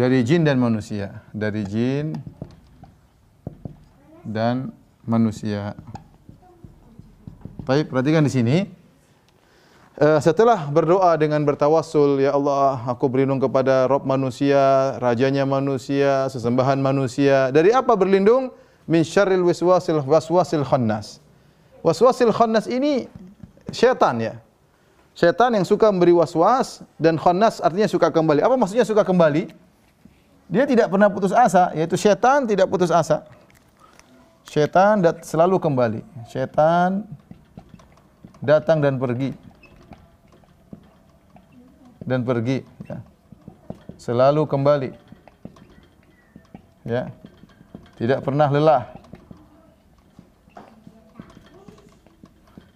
Dari 0.00 0.24
jin 0.24 0.48
dan 0.48 0.56
manusia, 0.56 1.20
dari 1.36 1.60
jin 1.68 2.16
dan 4.24 4.72
manusia. 5.04 5.76
Baik, 7.68 7.92
perhatikan 7.92 8.24
di 8.24 8.32
sini. 8.32 8.56
Uh, 10.00 10.16
setelah 10.16 10.72
berdoa 10.72 11.12
dengan 11.20 11.44
bertawassul, 11.44 12.16
ya 12.24 12.32
Allah, 12.32 12.80
aku 12.88 13.12
berlindung 13.12 13.44
kepada 13.44 13.84
Rob 13.84 14.08
manusia, 14.08 14.96
rajanya 14.96 15.44
manusia, 15.44 16.32
sesembahan 16.32 16.80
manusia. 16.80 17.52
Dari 17.52 17.68
apa 17.68 17.92
berlindung? 17.92 18.48
Min 18.88 19.04
syarril 19.04 19.44
waswasil 19.44 20.00
waswasil 20.08 20.64
khannas. 20.64 21.20
Waswasil 21.84 22.32
khannas 22.32 22.64
ini 22.72 23.04
syaitan 23.68 24.16
ya. 24.16 24.40
Syaitan 25.12 25.52
yang 25.52 25.68
suka 25.68 25.92
memberi 25.92 26.16
waswas 26.16 26.80
dan 26.96 27.20
khannas 27.20 27.60
artinya 27.60 27.84
suka 27.84 28.08
kembali. 28.08 28.40
Apa 28.40 28.56
maksudnya 28.56 28.88
suka 28.88 29.04
kembali? 29.04 29.69
Dia 30.50 30.66
tidak 30.66 30.90
pernah 30.90 31.06
putus 31.06 31.30
asa, 31.30 31.70
yaitu 31.78 31.94
setan 31.94 32.42
tidak 32.42 32.66
putus 32.66 32.90
asa. 32.90 33.22
Setan 34.42 34.98
dat 34.98 35.22
selalu 35.22 35.62
kembali. 35.62 36.02
Setan 36.26 37.06
datang 38.42 38.82
dan 38.82 38.98
pergi. 38.98 39.30
dan 42.00 42.26
pergi 42.26 42.66
ya. 42.90 42.98
Selalu 43.94 44.42
kembali. 44.50 44.90
Ya. 46.82 47.14
Tidak 47.94 48.18
pernah 48.18 48.50
lelah. 48.50 48.90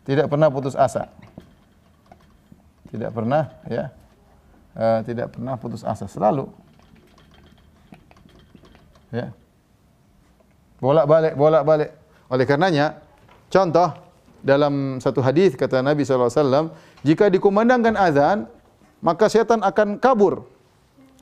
Tidak 0.07 0.31
pernah 0.31 0.47
putus 0.53 0.79
asa. 0.79 1.11
Tidak 2.95 3.11
pernah 3.11 3.51
ya. 3.67 3.91
Uh, 4.79 5.03
tidak 5.03 5.35
pernah 5.35 5.59
putus 5.59 5.83
asa 5.83 6.07
selalu. 6.07 6.47
Ya. 9.15 9.31
Bolak-balik, 10.83 11.39
bolak-balik. 11.39 11.91
Oleh 12.27 12.45
karenanya, 12.51 12.99
contoh 13.47 13.95
dalam 14.43 14.99
satu 14.99 15.23
hadis 15.23 15.55
kata 15.55 15.81
Nabi 15.87 16.03
SAW, 16.03 16.75
jika 17.07 17.31
dikumandangkan 17.31 17.95
azan, 17.95 18.51
maka 18.99 19.31
setan 19.31 19.63
akan 19.63 20.03
kabur. 20.03 20.51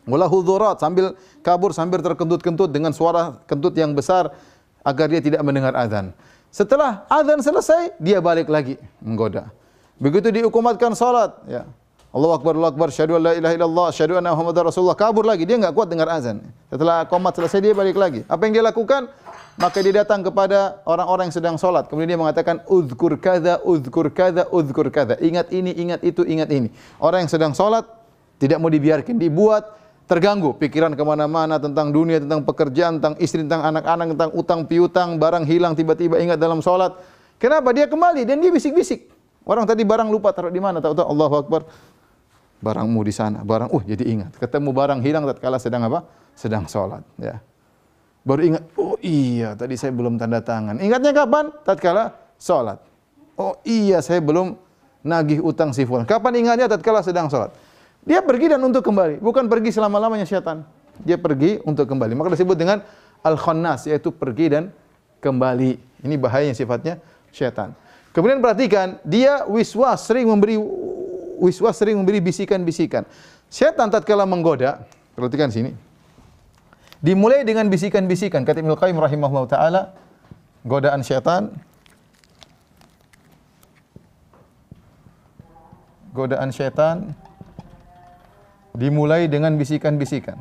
Walahu 0.09 0.43
dhurat, 0.43 0.81
sambil 0.81 1.15
kabur, 1.45 1.71
sambil 1.77 2.01
terkentut-kentut 2.03 2.73
dengan 2.73 2.91
suara 2.91 3.39
kentut 3.45 3.77
yang 3.77 3.93
besar, 3.93 4.33
agar 4.83 5.07
dia 5.13 5.23
tidak 5.23 5.45
mendengar 5.45 5.77
azan. 5.77 6.11
Setelah 6.51 7.07
azan 7.07 7.39
selesai, 7.39 7.95
dia 8.03 8.19
balik 8.19 8.51
lagi 8.51 8.81
menggoda. 8.99 9.53
Begitu 10.03 10.43
diukumatkan 10.43 10.97
salat, 10.99 11.37
ya. 11.47 11.69
Allah 12.13 12.31
Akbar, 12.37 12.53
Allah 12.61 12.71
Akbar, 12.77 12.89
syahadu 12.93 13.17
la 13.17 13.33
ilaha 13.33 13.57
illallah, 13.57 13.89
syahadu 13.89 14.21
anna 14.21 14.37
Muhammad 14.37 14.69
Rasulullah, 14.69 14.97
kabur 14.97 15.25
lagi. 15.25 15.49
Dia 15.49 15.57
enggak 15.57 15.73
kuat 15.73 15.89
dengar 15.89 16.13
azan. 16.13 16.45
Setelah 16.69 17.09
komat 17.09 17.41
selesai, 17.41 17.65
dia 17.65 17.73
balik 17.73 17.97
lagi. 17.97 18.21
Apa 18.29 18.45
yang 18.45 18.61
dia 18.61 18.65
lakukan? 18.65 19.09
maka 19.61 19.85
dia 19.85 20.01
datang 20.01 20.25
kepada 20.25 20.81
orang-orang 20.89 21.29
yang 21.29 21.37
sedang 21.37 21.57
sholat. 21.61 21.85
Kemudian 21.89 22.17
dia 22.17 22.21
mengatakan, 22.21 22.65
uzkur 22.65 23.21
kada, 23.21 23.61
uzkur 23.61 24.09
kada, 24.09 24.49
uzkur 24.49 24.89
kada. 24.89 25.21
Ingat 25.21 25.53
ini, 25.53 25.77
ingat 25.77 26.01
itu, 26.01 26.25
ingat 26.25 26.49
ini. 26.49 26.73
Orang 26.97 27.29
yang 27.29 27.33
sedang 27.33 27.53
sholat, 27.53 27.85
tidak 28.41 28.57
mau 28.63 28.73
dibiarkan. 28.73 29.21
Dibuat 29.21 29.77
terganggu. 30.09 30.57
Pikiran 30.57 30.97
ke 30.97 31.05
mana-mana 31.05 31.61
tentang 31.61 31.93
dunia, 31.93 32.21
tentang 32.21 32.49
pekerjaan, 32.49 32.97
tentang 33.01 33.15
istri, 33.21 33.45
tentang 33.45 33.65
anak-anak, 33.69 34.07
tentang 34.17 34.31
utang 34.33 34.61
piutang, 34.65 35.21
barang 35.21 35.45
hilang, 35.45 35.77
tiba-tiba 35.77 36.17
ingat 36.17 36.41
dalam 36.41 36.65
sholat. 36.65 36.97
Kenapa? 37.37 37.77
Dia 37.77 37.91
kembali 37.91 38.25
dan 38.25 38.41
dia 38.41 38.49
bisik-bisik. 38.49 39.13
Orang 39.43 39.67
tadi 39.67 39.83
barang 39.83 40.07
lupa 40.07 40.31
taruh 40.31 40.55
di 40.55 40.63
mana? 40.63 40.79
Tahu-tahu 40.79 41.07
Allahu 41.07 41.35
Akbar. 41.35 41.61
Barangmu 42.63 43.03
di 43.03 43.11
sana. 43.11 43.43
Barang, 43.43 43.69
uh 43.75 43.83
jadi 43.83 44.07
ingat. 44.07 44.39
Ketemu 44.39 44.71
barang 44.71 45.03
hilang 45.03 45.27
tatkala 45.27 45.59
sedang 45.59 45.83
apa? 45.91 46.07
Sedang 46.39 46.71
sholat. 46.71 47.03
Ya. 47.19 47.43
Baru 48.23 48.47
ingat, 48.47 48.63
oh 48.79 48.95
iya 49.03 49.59
tadi 49.59 49.75
saya 49.75 49.91
belum 49.91 50.15
tanda 50.15 50.39
tangan. 50.39 50.79
Ingatnya 50.79 51.11
kapan? 51.11 51.51
Tatkala 51.67 52.15
sholat. 52.39 52.79
Oh 53.35 53.59
iya 53.67 53.99
saya 53.99 54.23
belum 54.23 54.55
nagih 55.03 55.43
utang 55.43 55.75
si 55.75 55.83
fulan. 55.83 56.07
Kapan 56.07 56.39
ingatnya? 56.39 56.71
Tatkala 56.71 57.03
sedang 57.03 57.27
sholat. 57.27 57.51
Dia 58.07 58.23
pergi 58.23 58.55
dan 58.55 58.63
untuk 58.63 58.87
kembali. 58.87 59.19
Bukan 59.19 59.51
pergi 59.51 59.75
selama-lamanya 59.75 60.23
syaitan. 60.23 60.63
Dia 61.03 61.19
pergi 61.19 61.59
untuk 61.67 61.91
kembali. 61.91 62.15
Maka 62.15 62.39
disebut 62.39 62.55
dengan 62.55 62.79
al-khannas, 63.27 63.91
yaitu 63.91 64.15
pergi 64.15 64.55
dan 64.55 64.65
kembali. 65.19 65.79
Ini 66.07 66.15
bahayanya 66.15 66.55
sifatnya 66.55 67.03
syaitan. 67.35 67.75
Kemudian 68.15 68.39
perhatikan, 68.39 69.03
dia 69.03 69.43
wiswas 69.51 70.07
sering 70.07 70.31
memberi 70.31 70.59
wiswas 71.43 71.75
sering 71.75 71.99
memberi 71.99 72.23
bisikan-bisikan. 72.23 73.03
Syaitan 73.51 73.91
tatkala 73.91 74.23
menggoda, 74.23 74.87
perhatikan 75.19 75.51
sini. 75.51 75.75
Dimulai 77.03 77.43
dengan 77.43 77.67
bisikan-bisikan. 77.67 78.47
Kata 78.47 78.63
Ibnu 78.63 78.79
Qayyim 78.79 79.03
rahimahullah 79.03 79.51
taala, 79.51 79.83
godaan 80.63 81.03
syaitan 81.03 81.51
godaan 86.13 86.53
syaitan 86.53 87.17
dimulai 88.77 89.27
dengan 89.29 89.57
bisikan-bisikan. 89.57 90.37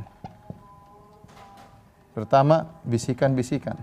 Pertama, 2.11 2.67
bisikan-bisikan. 2.83 3.79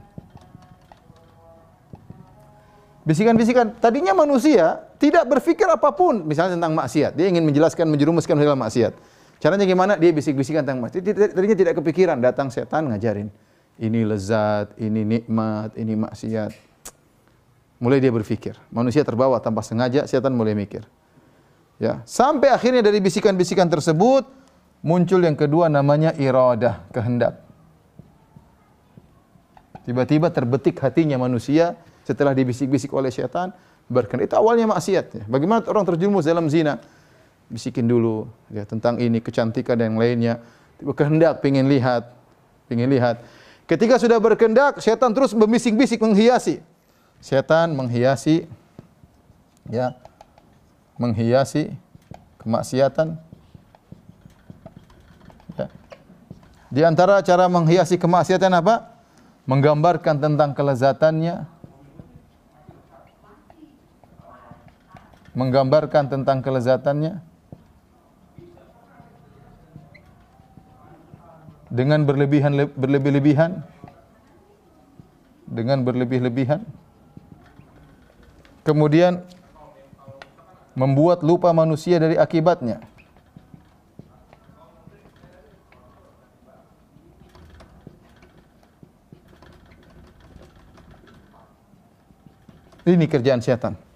Bisikan-bisikan. 3.09 3.73
Tadinya 3.81 4.13
manusia 4.13 4.85
tidak 5.01 5.25
berpikir 5.25 5.65
apa 5.65 5.97
pun, 5.97 6.29
misalnya 6.29 6.61
tentang 6.61 6.77
maksiat. 6.77 7.17
Dia 7.17 7.33
ingin 7.33 7.41
menjelaskan, 7.41 7.89
menjerumuskan 7.89 8.37
dalam 8.37 8.61
maksiat. 8.61 8.93
Caranya 9.41 9.65
gimana? 9.65 9.97
Dia 9.97 10.13
bisik-bisikan 10.13 10.61
tentang 10.61 10.85
masjid. 10.85 11.01
Tadinya 11.01 11.57
tidak 11.57 11.81
kepikiran, 11.81 12.21
datang 12.21 12.53
setan 12.53 12.93
ngajarin. 12.93 13.33
Ini 13.81 14.05
lezat, 14.05 14.77
ini 14.77 15.09
nikmat, 15.09 15.73
ini 15.81 15.97
maksiat. 15.97 16.53
Mulai 17.81 17.97
dia 18.05 18.13
berpikir. 18.13 18.61
Manusia 18.69 19.01
terbawa 19.09 19.41
tanpa 19.41 19.65
sengaja, 19.65 20.05
setan 20.05 20.37
mulai 20.37 20.53
mikir. 20.53 20.85
Ya, 21.81 22.05
sampai 22.05 22.53
akhirnya 22.53 22.85
dari 22.85 23.01
bisikan-bisikan 23.01 23.73
tersebut 23.73 24.29
muncul 24.85 25.23
yang 25.25 25.39
kedua 25.39 25.73
namanya 25.73 26.13
iradah, 26.13 26.85
kehendak. 26.93 27.41
Tiba-tiba 29.89 30.29
terbetik 30.29 30.77
hatinya 30.85 31.17
manusia 31.17 31.79
setelah 32.09 32.33
dibisik-bisik 32.33 32.89
oleh 32.97 33.13
setan 33.13 33.53
berkehendak. 33.93 34.33
Itu 34.33 34.41
awalnya 34.41 34.65
maksiat. 34.65 35.07
Ya. 35.13 35.25
Bagaimana 35.29 35.61
orang 35.69 35.85
terjerumus 35.85 36.25
dalam 36.25 36.49
zina? 36.49 36.81
bisikin 37.49 37.89
dulu 37.89 38.29
ya 38.53 38.69
tentang 38.69 39.01
ini 39.01 39.19
kecantikan 39.25 39.81
yang 39.81 39.97
lainnya. 39.97 40.41
Kehendak 40.79 41.43
pengen 41.43 41.67
lihat, 41.67 42.15
pengen 42.71 42.87
lihat. 42.87 43.19
Ketika 43.67 43.99
sudah 43.99 44.23
berkehendak, 44.23 44.79
setan 44.79 45.11
terus 45.11 45.35
membisik-bisik 45.35 45.99
menghiasi. 45.99 46.63
Setan 47.19 47.75
menghiasi 47.75 48.47
ya 49.67 49.99
menghiasi 50.97 51.75
kemaksiatan. 52.39 53.19
Ya. 55.59 55.67
Di 56.71 56.81
antara 56.87 57.19
cara 57.27 57.51
menghiasi 57.51 57.99
kemaksiatan 57.99 58.55
apa? 58.55 58.95
Menggambarkan 59.49 60.21
tentang 60.21 60.53
kelezatannya, 60.53 61.49
menggambarkan 65.39 66.11
tentang 66.11 66.43
kelezatannya, 66.43 67.23
dengan 71.71 72.03
berlebihan 72.03 72.75
berlebih-lebihan? 72.75 73.63
Dengan 75.47 75.87
berlebih-lebihan? 75.87 76.67
Kemudian 78.67 79.23
membuat 80.75 81.23
lupa 81.23 81.55
manusia 81.55 82.03
dari 82.03 82.19
akibatnya? 82.19 82.83
Ini 92.89 93.05
kerjaan 93.05 93.45
setan 93.45 93.88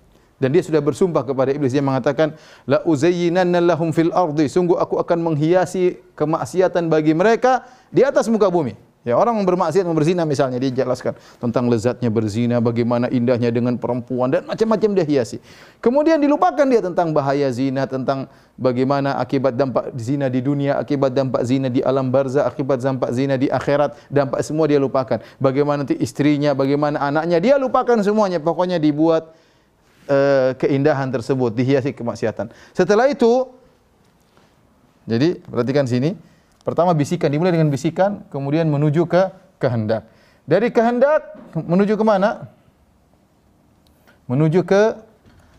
dan 0.43 0.51
dia 0.51 0.67
sudah 0.67 0.83
bersumpah 0.83 1.23
kepada 1.23 1.55
iblis. 1.55 1.71
Dia 1.71 1.87
mengatakan 1.87 2.35
la 2.67 2.83
uzayyinanna 2.83 3.63
lahum 3.63 3.95
fil 3.95 4.11
ardi. 4.11 4.51
Sungguh 4.51 4.75
aku 4.75 4.99
akan 4.99 5.23
menghiasi 5.23 6.03
kemaksiatan 6.19 6.91
bagi 6.91 7.15
mereka 7.15 7.63
di 7.95 8.03
atas 8.03 8.27
muka 8.27 8.51
bumi. 8.51 8.75
Ya 9.03 9.19
orang 9.19 9.35
yang 9.35 9.47
bermaksiat 9.51 9.83
berzina 9.91 10.23
misalnya 10.23 10.63
dia 10.63 10.71
jelaskan 10.71 11.19
tentang 11.43 11.67
lezatnya 11.67 12.07
berzina 12.07 12.63
bagaimana 12.63 13.11
indahnya 13.11 13.51
dengan 13.51 13.75
perempuan 13.75 14.31
dan 14.31 14.47
macam-macam 14.47 14.95
dia 14.95 15.03
hiasi. 15.03 15.43
Kemudian 15.83 16.23
dilupakan 16.23 16.63
dia 16.63 16.79
tentang 16.79 17.11
bahaya 17.11 17.51
zina 17.51 17.83
tentang 17.91 18.31
bagaimana 18.55 19.19
akibat 19.19 19.59
dampak 19.59 19.91
zina 19.99 20.31
di 20.31 20.39
dunia 20.39 20.79
akibat 20.79 21.11
dampak 21.19 21.43
zina 21.43 21.67
di 21.67 21.83
alam 21.83 22.15
barzah 22.15 22.47
akibat 22.47 22.79
dampak 22.79 23.11
zina 23.11 23.35
di 23.35 23.51
akhirat. 23.51 23.99
Dampak 24.07 24.39
semua 24.47 24.71
dia 24.71 24.79
lupakan. 24.79 25.19
Bagaimana 25.43 25.83
nanti 25.83 25.99
istrinya 25.99 26.55
bagaimana 26.55 27.03
anaknya 27.03 27.43
dia 27.43 27.55
lupakan 27.59 27.99
semuanya. 28.07 28.39
Pokoknya 28.39 28.79
dibuat 28.79 29.35
uh, 30.09 30.55
keindahan 30.59 31.11
tersebut, 31.11 31.53
dihiasi 31.53 31.93
kemaksiatan. 31.93 32.51
Setelah 32.73 33.11
itu, 33.11 33.51
jadi 35.07 35.39
perhatikan 35.43 35.87
sini, 35.87 36.15
pertama 36.63 36.95
bisikan, 36.95 37.29
dimulai 37.31 37.55
dengan 37.55 37.69
bisikan, 37.69 38.23
kemudian 38.31 38.71
menuju 38.71 39.07
ke 39.11 39.31
kehendak. 39.59 40.07
Dari 40.47 40.71
kehendak 40.75 41.39
menuju 41.55 41.95
ke 41.95 42.05
mana? 42.07 42.51
Menuju 44.31 44.63
ke 44.63 44.99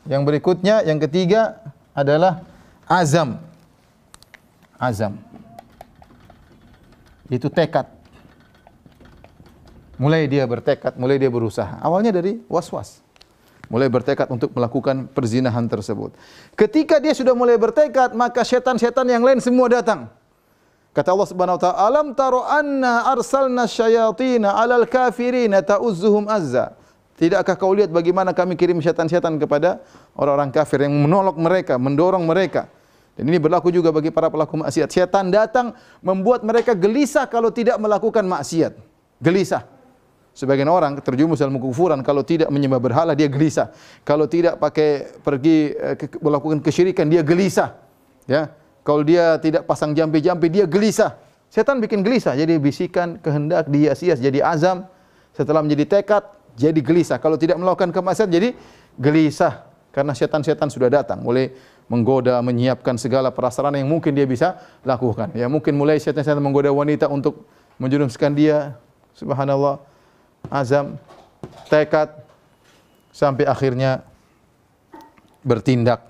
yang 0.08 0.24
berikutnya, 0.28 0.84
yang 0.84 1.00
ketiga 1.00 1.60
adalah 1.96 2.44
azam. 2.88 3.40
Azam. 4.80 5.20
Itu 7.32 7.48
tekad. 7.48 7.88
Mulai 9.96 10.28
dia 10.28 10.44
bertekad, 10.44 11.00
mulai 11.00 11.16
dia 11.22 11.32
berusaha. 11.32 11.80
Awalnya 11.80 12.12
dari 12.12 12.42
was-was 12.52 13.03
mulai 13.74 13.90
bertekad 13.90 14.30
untuk 14.30 14.54
melakukan 14.54 15.10
perzinahan 15.10 15.66
tersebut. 15.66 16.14
Ketika 16.54 17.02
dia 17.02 17.18
sudah 17.18 17.34
mulai 17.34 17.58
bertekad, 17.58 18.14
maka 18.14 18.46
setan-setan 18.46 19.10
yang 19.10 19.26
lain 19.26 19.42
semua 19.42 19.66
datang. 19.66 20.14
Kata 20.94 21.10
Allah 21.10 21.26
Subhanahu 21.26 21.58
wa 21.58 21.62
taala, 21.66 21.78
"Alam 21.90 22.08
taro 22.14 22.46
anna 22.46 23.10
arsalna 23.10 23.66
syayatina 23.66 24.54
'alal 24.54 24.86
kafirina 24.86 25.66
ta'uzzuhum 25.66 26.30
azza." 26.30 26.78
Tidakkah 27.18 27.58
kau 27.58 27.74
lihat 27.74 27.90
bagaimana 27.90 28.30
kami 28.30 28.54
kirim 28.54 28.78
setan-setan 28.78 29.42
kepada 29.42 29.82
orang-orang 30.14 30.54
kafir 30.54 30.86
yang 30.86 30.94
menolak 30.94 31.34
mereka, 31.34 31.82
mendorong 31.82 32.30
mereka? 32.30 32.70
Dan 33.18 33.26
ini 33.26 33.42
berlaku 33.42 33.74
juga 33.74 33.90
bagi 33.90 34.14
para 34.14 34.30
pelaku 34.30 34.62
maksiat. 34.62 34.90
Setan 34.90 35.34
datang 35.34 35.74
membuat 36.06 36.46
mereka 36.46 36.78
gelisah 36.78 37.26
kalau 37.26 37.50
tidak 37.50 37.82
melakukan 37.82 38.26
maksiat. 38.26 38.78
Gelisah. 39.18 39.73
Sebagian 40.34 40.66
orang 40.66 40.98
terjumus 40.98 41.38
dalam 41.38 41.62
kekufuran 41.62 42.02
kalau 42.02 42.26
tidak 42.26 42.50
menyembah 42.50 42.82
berhala 42.82 43.14
dia 43.14 43.30
gelisah. 43.30 43.70
Kalau 44.02 44.26
tidak 44.26 44.58
pakai 44.58 45.22
pergi 45.22 45.78
eh, 45.78 45.96
melakukan 46.18 46.58
kesyirikan 46.58 47.06
dia 47.06 47.22
gelisah. 47.22 47.78
Ya. 48.26 48.50
Kalau 48.82 49.06
dia 49.06 49.38
tidak 49.38 49.70
pasang 49.70 49.94
jampi-jampi 49.94 50.50
dia 50.50 50.66
gelisah. 50.66 51.22
Setan 51.54 51.78
bikin 51.78 52.02
gelisah 52.02 52.34
jadi 52.34 52.58
bisikan 52.58 53.22
kehendak 53.22 53.70
dia 53.70 53.94
sia 53.94 54.18
jadi 54.18 54.42
azam 54.42 54.90
setelah 55.38 55.62
menjadi 55.62 56.02
tekad 56.02 56.26
jadi 56.58 56.82
gelisah. 56.82 57.22
Kalau 57.22 57.38
tidak 57.38 57.62
melakukan 57.62 57.94
kemaksiatan 57.94 58.34
jadi 58.34 58.50
gelisah 58.98 59.70
karena 59.94 60.18
setan-setan 60.18 60.74
sudah 60.74 60.90
datang 60.90 61.22
mulai 61.22 61.54
menggoda, 61.86 62.42
menyiapkan 62.42 62.98
segala 62.98 63.30
prasarana 63.30 63.78
yang 63.78 63.86
mungkin 63.86 64.18
dia 64.18 64.26
bisa 64.26 64.58
lakukan. 64.82 65.30
Ya 65.38 65.46
mungkin 65.46 65.78
mulai 65.78 66.02
setan-setan 66.02 66.42
menggoda 66.42 66.74
wanita 66.74 67.06
untuk 67.06 67.46
menjerumuskan 67.78 68.34
dia 68.34 68.74
subhanallah 69.14 69.93
azam, 70.52 71.00
tekad 71.68 72.10
sampai 73.14 73.46
akhirnya 73.46 74.04
bertindak. 75.46 76.02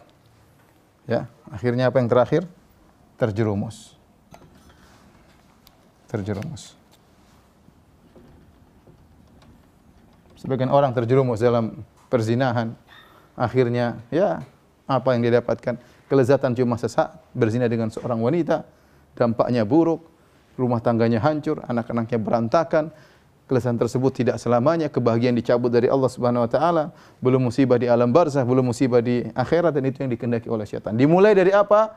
Ya, 1.10 1.28
akhirnya 1.52 1.92
apa 1.92 2.00
yang 2.00 2.08
terakhir? 2.08 2.48
Terjerumus. 3.20 3.98
Terjerumus. 6.08 6.78
Sebagian 10.40 10.72
orang 10.72 10.92
terjerumus 10.92 11.40
dalam 11.40 11.88
perzinahan, 12.12 12.76
akhirnya 13.34 14.04
ya 14.12 14.44
apa 14.84 15.16
yang 15.16 15.24
dia 15.24 15.40
dapatkan? 15.40 15.80
Kelezatan 16.12 16.52
cuma 16.54 16.76
sesaat, 16.76 17.16
berzina 17.32 17.66
dengan 17.66 17.88
seorang 17.90 18.20
wanita, 18.20 18.68
dampaknya 19.16 19.64
buruk, 19.64 20.04
rumah 20.60 20.84
tangganya 20.84 21.24
hancur, 21.24 21.64
anak-anaknya 21.66 22.20
berantakan, 22.20 22.94
kelezatan 23.48 23.76
tersebut 23.76 24.12
tidak 24.24 24.36
selamanya, 24.40 24.88
kebahagiaan 24.88 25.36
dicabut 25.36 25.68
dari 25.68 25.92
Allah 25.92 26.08
Subhanahu 26.08 26.48
wa 26.48 26.50
taala, 26.50 26.84
belum 27.20 27.52
musibah 27.52 27.76
di 27.76 27.92
alam 27.92 28.10
barzah, 28.10 28.48
belum 28.48 28.72
musibah 28.72 29.04
di 29.04 29.28
akhirat 29.36 29.76
dan 29.76 29.84
itu 29.84 30.00
yang 30.04 30.12
dikendaki 30.12 30.48
oleh 30.48 30.64
syaitan. 30.64 30.96
Dimulai 30.96 31.36
dari 31.36 31.52
apa? 31.52 31.92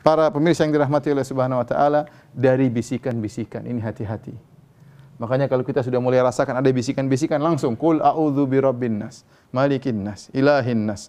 Para 0.00 0.30
pemirsa 0.32 0.64
yang 0.64 0.72
dirahmati 0.72 1.12
oleh 1.12 1.26
Subhanahu 1.26 1.60
wa 1.60 1.66
taala 1.68 2.00
dari 2.32 2.72
bisikan-bisikan. 2.72 3.66
Ini 3.68 3.80
hati-hati. 3.82 4.56
Makanya 5.16 5.48
kalau 5.48 5.64
kita 5.64 5.80
sudah 5.80 6.00
mulai 6.00 6.20
rasakan 6.20 6.60
ada 6.60 6.68
bisikan-bisikan 6.68 7.40
langsung 7.40 7.72
qul 7.76 8.04
a'udzu 8.04 8.44
birabbin 8.44 9.00
nas, 9.00 9.24
malikin 9.48 10.04
nas, 10.04 10.28
ilahin 10.36 10.84
nas, 10.84 11.08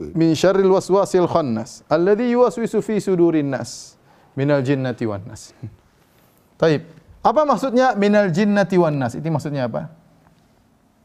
min 0.00 0.32
syarril 0.32 0.72
waswasil 0.72 1.28
khannas, 1.28 1.84
alladzi 1.92 2.32
yuwaswisu 2.32 2.80
fi 2.80 3.00
sudurin 3.04 3.52
nas, 3.52 4.00
minal 4.32 4.64
jinnati 4.64 5.04
wan 5.04 5.20
nas. 5.28 5.52
Taib. 6.60 7.01
Apa 7.22 7.46
maksudnya 7.46 7.94
minal 7.94 8.34
jinnati 8.34 8.74
wan 8.74 8.98
nas? 8.98 9.14
Itu 9.14 9.30
maksudnya 9.30 9.70
apa? 9.70 9.94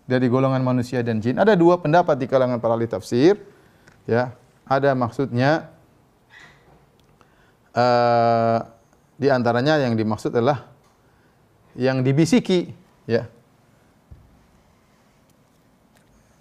Dari 0.10 0.26
golongan 0.26 0.66
manusia 0.66 1.06
dan 1.06 1.22
jin. 1.22 1.38
Ada 1.38 1.54
dua 1.54 1.78
pendapat 1.78 2.18
di 2.18 2.26
kalangan 2.26 2.58
para 2.58 2.74
ahli 2.74 2.90
tafsir. 2.90 3.38
Ya, 4.10 4.34
ada 4.66 4.98
maksudnya 4.98 5.70
uh, 7.78 8.66
di 9.20 9.30
antaranya 9.30 9.78
yang 9.78 9.94
dimaksud 9.94 10.34
adalah 10.34 10.66
yang 11.78 12.02
dibisiki, 12.02 12.74
ya. 13.06 13.30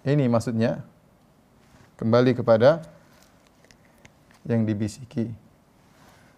Ini 0.07 0.25
maksudnya 0.31 0.81
kembali 1.99 2.33
kepada 2.33 2.81
yang 4.47 4.63
dibisiki. 4.63 5.27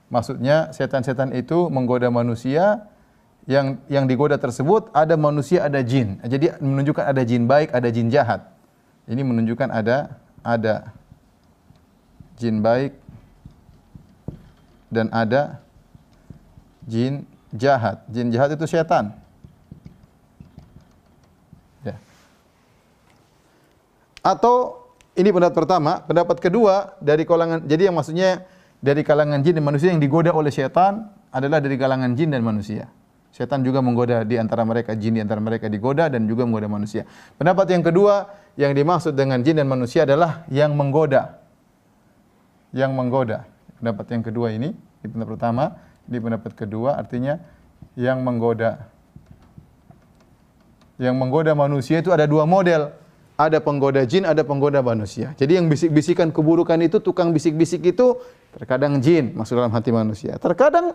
Maksudnya 0.09 0.73
setan-setan 0.73 1.31
itu 1.37 1.69
menggoda 1.69 2.09
manusia 2.09 2.89
yang 3.47 3.79
yang 3.87 4.05
digoda 4.09 4.35
tersebut 4.35 4.91
ada 4.91 5.15
manusia, 5.15 5.63
ada 5.63 5.79
jin. 5.79 6.19
Jadi 6.25 6.51
menunjukkan 6.59 7.05
ada 7.05 7.21
jin 7.23 7.47
baik, 7.47 7.71
ada 7.71 7.87
jin 7.89 8.11
jahat. 8.11 8.45
Ini 9.09 9.21
menunjukkan 9.25 9.69
ada 9.73 10.19
ada 10.43 10.93
jin 12.37 12.61
baik 12.61 12.95
dan 14.93 15.09
ada 15.13 15.61
jin 16.85 17.25
jahat. 17.53 18.05
Jin 18.09 18.29
jahat 18.29 18.53
itu 18.53 18.65
setan. 18.69 19.17
Ya. 21.81 21.97
Atau 24.21 24.85
ini 25.17 25.33
pendapat 25.33 25.55
pertama, 25.57 26.05
pendapat 26.05 26.37
kedua 26.37 26.95
dari 27.01 27.25
kalangan 27.25 27.65
jadi 27.65 27.89
yang 27.89 27.97
maksudnya 27.97 28.45
dari 28.79 29.03
kalangan 29.03 29.41
jin 29.43 29.59
dan 29.59 29.65
manusia 29.65 29.89
yang 29.91 29.99
digoda 29.99 30.31
oleh 30.31 30.53
setan 30.53 31.11
adalah 31.33 31.59
dari 31.59 31.75
kalangan 31.75 32.15
jin 32.15 32.31
dan 32.31 32.41
manusia. 32.41 32.87
Setan 33.39 33.63
juga 33.63 33.79
menggoda 33.79 34.27
di 34.27 34.35
antara 34.35 34.67
mereka, 34.67 34.91
jin 34.99 35.15
di 35.15 35.23
antara 35.23 35.39
mereka 35.39 35.71
digoda 35.71 36.11
dan 36.11 36.27
juga 36.27 36.43
menggoda 36.43 36.67
manusia. 36.67 37.07
Pendapat 37.39 37.71
yang 37.71 37.87
kedua, 37.87 38.35
yang 38.59 38.75
dimaksud 38.75 39.15
dengan 39.15 39.39
jin 39.39 39.63
dan 39.63 39.67
manusia 39.71 40.03
adalah 40.03 40.43
yang 40.51 40.75
menggoda. 40.75 41.39
Yang 42.75 42.91
menggoda. 42.99 43.47
Pendapat 43.79 44.05
yang 44.11 44.23
kedua 44.27 44.51
ini, 44.51 44.75
ini 44.75 45.07
pendapat 45.07 45.39
pertama, 45.39 45.79
ini 46.11 46.19
pendapat 46.19 46.51
kedua 46.51 46.99
artinya 46.99 47.39
yang 47.95 48.27
menggoda. 48.27 48.91
Yang 50.99 51.15
menggoda 51.15 51.55
manusia 51.55 52.03
itu 52.03 52.11
ada 52.11 52.27
dua 52.27 52.43
model. 52.43 52.91
Ada 53.39 53.63
penggoda 53.63 54.03
jin, 54.03 54.27
ada 54.27 54.43
penggoda 54.43 54.83
manusia. 54.83 55.31
Jadi 55.39 55.55
yang 55.55 55.71
bisik-bisikan 55.71 56.35
keburukan 56.35 56.75
itu, 56.83 56.99
tukang 56.99 57.31
bisik-bisik 57.31 57.87
itu 57.87 58.19
terkadang 58.51 58.99
jin 58.99 59.31
masuk 59.31 59.63
dalam 59.63 59.71
hati 59.71 59.95
manusia. 59.95 60.35
Terkadang 60.35 60.91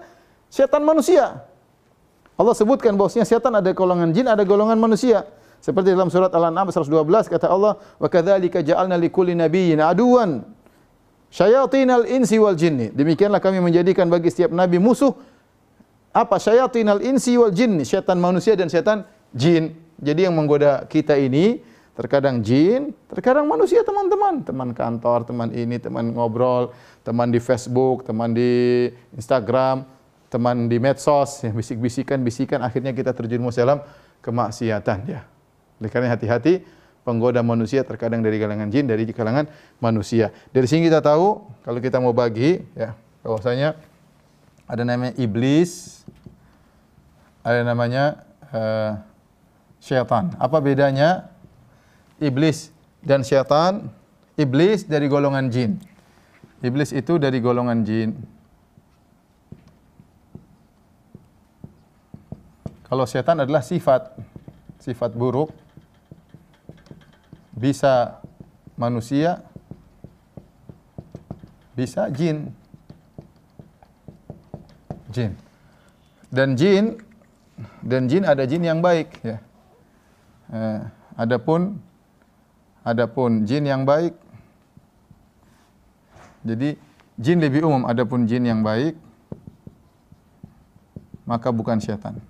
setan 0.52 0.84
manusia. 0.84 1.53
Allah 2.34 2.54
sebutkan 2.54 2.98
bahwasanya 2.98 3.26
setan 3.26 3.54
ada 3.54 3.70
golongan 3.70 4.10
jin, 4.10 4.26
ada 4.26 4.42
golongan 4.42 4.74
manusia. 4.74 5.22
Seperti 5.62 5.94
dalam 5.94 6.12
surat 6.12 6.28
Al-An'am 6.34 6.68
112 6.68 7.30
kata 7.30 7.48
Allah, 7.48 7.80
"Wa 7.96 8.08
kadzalika 8.10 8.60
ja'alna 8.60 9.00
likulli 9.00 9.32
nabiyyin 9.32 9.80
aduwan 9.80 10.44
syayatinal 11.32 12.04
insi 12.04 12.36
wal 12.36 12.58
jinni." 12.58 12.92
Demikianlah 12.92 13.40
kami 13.40 13.64
menjadikan 13.64 14.10
bagi 14.12 14.28
setiap 14.28 14.52
nabi 14.52 14.76
musuh 14.76 15.14
apa? 16.12 16.36
Syayatinal 16.36 17.00
insi 17.00 17.38
wal 17.40 17.54
jinni, 17.54 17.86
setan 17.86 18.20
manusia 18.20 18.58
dan 18.58 18.68
setan 18.68 19.08
jin. 19.32 19.72
Jadi 19.96 20.26
yang 20.28 20.36
menggoda 20.36 20.84
kita 20.90 21.16
ini 21.16 21.62
terkadang 21.94 22.42
jin, 22.42 22.90
terkadang 23.06 23.46
manusia 23.46 23.86
teman-teman, 23.86 24.42
teman 24.42 24.74
kantor, 24.74 25.22
teman 25.22 25.48
ini, 25.54 25.78
teman 25.78 26.10
ngobrol, 26.10 26.74
teman 27.06 27.30
di 27.30 27.38
Facebook, 27.38 28.02
teman 28.02 28.34
di 28.34 28.90
Instagram, 29.14 29.86
teman 30.34 30.66
di 30.66 30.82
medsos, 30.82 31.46
yang 31.46 31.54
bisik-bisikan, 31.54 32.18
bisikan, 32.26 32.58
akhirnya 32.66 32.90
kita 32.90 33.14
terjerumus 33.14 33.54
dalam 33.54 33.78
kemaksiatan. 34.18 35.06
Ya. 35.06 35.22
Oleh 35.78 35.90
karena 35.94 36.10
hati-hati, 36.10 36.66
penggoda 37.06 37.38
manusia 37.46 37.86
terkadang 37.86 38.18
dari 38.18 38.42
kalangan 38.42 38.66
jin, 38.66 38.90
dari 38.90 39.06
kalangan 39.14 39.46
manusia. 39.78 40.34
Dari 40.50 40.66
sini 40.66 40.90
kita 40.90 40.98
tahu, 40.98 41.38
kalau 41.62 41.78
kita 41.78 42.02
mau 42.02 42.10
bagi, 42.10 42.66
ya, 42.74 42.98
bahwasanya 43.22 43.78
ada 44.66 44.82
namanya 44.82 45.14
iblis, 45.22 46.02
ada 47.46 47.62
namanya 47.62 48.26
uh, 48.50 48.98
syaitan. 49.78 50.34
Apa 50.42 50.58
bedanya 50.58 51.30
iblis 52.18 52.74
dan 53.06 53.22
syaitan? 53.22 53.86
Iblis 54.34 54.82
dari 54.90 55.06
golongan 55.06 55.46
jin. 55.46 55.78
Iblis 56.58 56.90
itu 56.90 57.22
dari 57.22 57.38
golongan 57.38 57.86
jin. 57.86 58.33
Kalau 62.94 63.10
setan 63.10 63.42
adalah 63.42 63.58
sifat, 63.58 64.14
sifat 64.78 65.18
buruk, 65.18 65.50
bisa 67.50 68.22
manusia, 68.78 69.42
bisa 71.74 72.06
jin. 72.14 72.54
Jin. 75.10 75.34
Dan 76.30 76.54
jin 76.54 77.02
dan 77.82 78.06
jin 78.06 78.22
ada 78.22 78.46
jin 78.46 78.62
yang 78.62 78.78
baik 78.78 79.10
ya. 79.26 79.42
Eh, 80.54 80.80
adapun 81.18 81.82
adapun 82.86 83.42
jin 83.42 83.66
yang 83.66 83.82
baik 83.82 84.14
jadi 86.46 86.78
jin 87.18 87.42
lebih 87.42 87.66
umum 87.66 87.90
adapun 87.90 88.30
jin 88.30 88.46
yang 88.46 88.62
baik 88.62 88.94
maka 91.26 91.50
bukan 91.50 91.82
syaitan. 91.82 92.22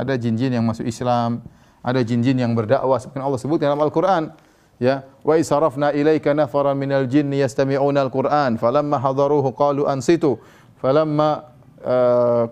Ada 0.00 0.16
jin-jin 0.16 0.56
yang 0.56 0.64
masuk 0.64 0.88
Islam, 0.88 1.44
ada 1.84 2.00
jin-jin 2.00 2.40
yang 2.40 2.56
berdakwah 2.56 2.96
seperti 2.96 3.20
Allah 3.20 3.40
sebut 3.40 3.60
dalam 3.60 3.76
Al-Qur'an. 3.76 4.32
Ya, 4.80 5.04
wa 5.20 5.36
isarafna 5.36 5.92
ilaika 5.92 6.32
nafaran 6.32 6.72
minal 6.72 7.04
jinni 7.04 7.44
yastami'una 7.44 8.00
al-Qur'an 8.00 8.56
falamma 8.56 8.96
hadaruhu 8.96 9.52
qalu 9.52 9.84
ansitu 9.84 10.40
falamma 10.80 11.49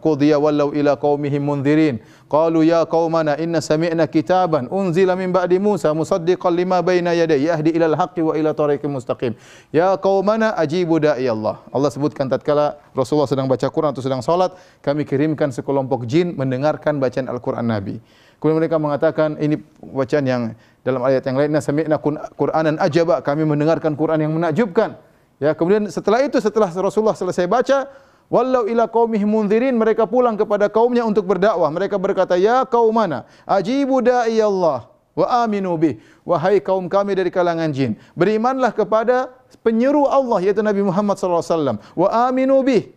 qudiya 0.00 0.40
wallau 0.40 0.72
ila 0.72 0.96
qaumihim 0.96 1.44
mundzirin 1.44 2.00
qalu 2.32 2.64
ya 2.64 2.88
qaumana 2.88 3.36
inna 3.36 3.60
sami'na 3.60 4.08
kitaban 4.08 4.72
unzila 4.72 5.12
min 5.16 5.28
ba'di 5.32 5.60
Musa 5.60 5.92
musaddiqan 5.92 6.52
lima 6.56 6.80
baina 6.80 7.12
yadayhi 7.12 7.52
yahdi 7.52 7.70
ilal 7.76 7.92
haqqi 7.92 8.24
wa 8.24 8.32
ila 8.32 8.56
tariqim 8.56 8.88
mustaqim. 8.88 9.36
Ya 9.68 9.92
qaumana 10.00 10.56
ajibu 10.56 10.96
da'i 10.96 11.28
Allah. 11.28 11.60
Allah 11.68 11.90
sebutkan 11.92 12.28
tatkala 12.28 12.80
Rasulullah 12.96 13.28
sedang 13.28 13.48
baca 13.48 13.68
Quran 13.68 13.92
atau 13.92 14.00
sedang 14.00 14.24
salat 14.24 14.56
kami 14.80 15.04
kirimkan 15.04 15.52
sekelompok 15.52 16.08
jin 16.08 16.32
mendengarkan 16.32 16.96
bacaan 16.96 17.28
Al-Qur'an 17.28 17.68
Nabi. 17.68 18.00
Kemudian 18.38 18.64
mereka 18.64 18.78
mengatakan 18.80 19.36
ini 19.42 19.60
bacaan 19.82 20.24
yang 20.24 20.42
dalam 20.86 21.04
ayat 21.04 21.20
yang 21.26 21.36
lainnya 21.36 21.60
sami'na 21.60 22.00
Qur'anan 22.32 22.80
ajaba 22.80 23.20
kami 23.20 23.44
mendengarkan 23.44 23.92
Quran 23.92 24.24
yang 24.24 24.32
menakjubkan. 24.32 24.96
Ya, 25.38 25.54
kemudian 25.54 25.86
setelah 25.86 26.24
itu 26.24 26.40
setelah 26.42 26.66
Rasulullah 26.66 27.14
selesai 27.14 27.46
baca, 27.46 27.86
wallau 28.28 28.68
ila 28.68 28.88
qaumihim 28.88 29.28
mundzirin 29.28 29.74
mereka 29.74 30.04
pulang 30.04 30.36
kepada 30.36 30.68
kaumnya 30.68 31.04
untuk 31.04 31.24
berdakwah. 31.28 31.68
Mereka 31.72 31.96
berkata, 31.96 32.36
"Ya 32.36 32.64
qaumana, 32.64 33.28
ajibu 33.48 34.00
da'i 34.04 34.40
Allah 34.40 34.88
wa 35.16 35.26
aminu 35.44 35.74
bih." 35.76 36.00
Wahai 36.28 36.60
kaum 36.60 36.92
kami 36.92 37.16
dari 37.16 37.32
kalangan 37.32 37.72
jin, 37.72 37.96
berimanlah 38.12 38.70
kepada 38.76 39.32
penyeru 39.64 40.04
Allah 40.04 40.44
yaitu 40.44 40.60
Nabi 40.60 40.84
Muhammad 40.84 41.16
sallallahu 41.16 41.40
alaihi 41.40 41.56
wasallam. 41.56 41.76
Wa 41.96 42.08
aminu 42.28 42.60
bih. 42.60 42.92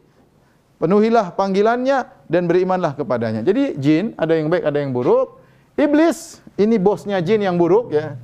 Penuhilah 0.81 1.37
panggilannya 1.37 2.09
dan 2.25 2.49
berimanlah 2.49 2.97
kepadanya. 2.97 3.45
Jadi 3.45 3.77
jin 3.77 4.17
ada 4.17 4.33
yang 4.33 4.49
baik, 4.49 4.65
ada 4.65 4.81
yang 4.81 4.91
buruk. 4.91 5.37
Iblis 5.77 6.41
ini 6.57 6.75
bosnya 6.81 7.21
jin 7.21 7.45
yang 7.45 7.55
buruk 7.55 7.93
ya. 7.93 8.17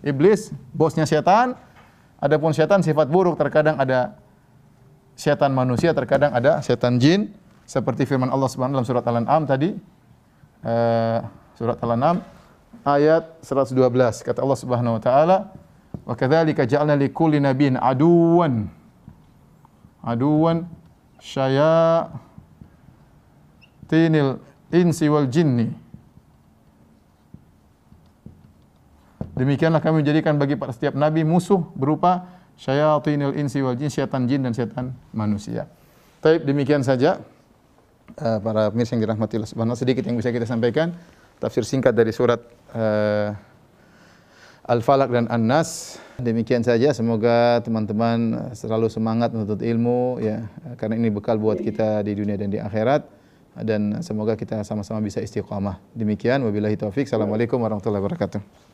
Iblis 0.00 0.50
bosnya 0.72 1.04
setan. 1.04 1.54
Adapun 2.20 2.52
setan 2.52 2.80
sifat 2.84 3.08
buruk 3.08 3.36
terkadang 3.40 3.80
ada 3.80 4.19
setan 5.20 5.52
manusia, 5.52 5.92
terkadang 5.92 6.32
ada 6.32 6.64
setan 6.64 6.96
jin 6.96 7.28
seperti 7.68 8.08
firman 8.08 8.32
Allah 8.32 8.48
Subhanahu 8.48 8.80
dalam 8.80 8.88
surat 8.88 9.04
Al-An'am 9.04 9.44
tadi. 9.44 9.76
Uh, 10.64 11.20
surat 11.60 11.76
Al-An'am 11.84 12.24
ayat 12.88 13.36
112 13.44 13.76
kata 14.24 14.40
Allah 14.40 14.58
Subhanahu 14.60 14.96
wa 14.96 15.02
taala 15.02 15.52
wa 16.08 16.14
kadzalika 16.16 16.64
ja'alna 16.64 16.96
likulli 16.96 17.36
nabiyyin 17.36 17.76
aduwan. 17.76 18.72
Aduwan 20.00 20.64
syaya 21.20 22.08
tinil 23.92 24.40
insi 24.72 25.04
wal 25.12 25.28
jinni. 25.28 25.68
Demikianlah 29.36 29.84
kami 29.84 30.00
menjadikan 30.00 30.40
bagi 30.40 30.56
setiap 30.72 30.96
nabi 30.96 31.28
musuh 31.28 31.60
berupa 31.76 32.39
syayatinil 32.60 33.32
insi 33.40 33.64
wal 33.64 33.74
jin, 33.74 33.88
syaitan 33.88 34.28
jin 34.28 34.44
dan 34.44 34.52
syaitan 34.52 34.92
manusia. 35.16 35.64
Baik, 36.20 36.44
demikian 36.44 36.84
saja 36.84 37.24
uh, 38.20 38.38
para 38.44 38.68
pemirsa 38.68 38.92
yang 38.92 39.08
dirahmati 39.08 39.40
Allah 39.40 39.48
Subhanahu 39.48 39.78
sedikit 39.80 40.04
yang 40.04 40.20
bisa 40.20 40.28
kita 40.28 40.44
sampaikan 40.44 40.92
tafsir 41.40 41.64
singkat 41.64 41.96
dari 41.96 42.12
surat 42.12 42.44
uh, 42.76 43.32
Al-Falaq 44.68 45.08
dan 45.08 45.26
An-Nas. 45.32 45.96
Demikian 46.20 46.60
saja 46.60 46.92
semoga 46.92 47.64
teman-teman 47.64 48.52
selalu 48.52 48.92
semangat 48.92 49.32
menuntut 49.32 49.64
ilmu 49.64 50.20
ya 50.20 50.44
karena 50.76 51.00
ini 51.00 51.08
bekal 51.08 51.40
buat 51.40 51.56
kita 51.56 52.04
di 52.04 52.12
dunia 52.12 52.36
dan 52.36 52.52
di 52.52 52.60
akhirat 52.60 53.08
dan 53.56 54.04
semoga 54.04 54.36
kita 54.36 54.60
sama-sama 54.62 55.00
bisa 55.00 55.24
istiqamah. 55.24 55.80
Demikian 55.96 56.44
wabillahi 56.44 56.76
taufik. 56.76 57.08
Assalamualaikum 57.08 57.56
warahmatullahi 57.56 58.04
wabarakatuh. 58.04 58.69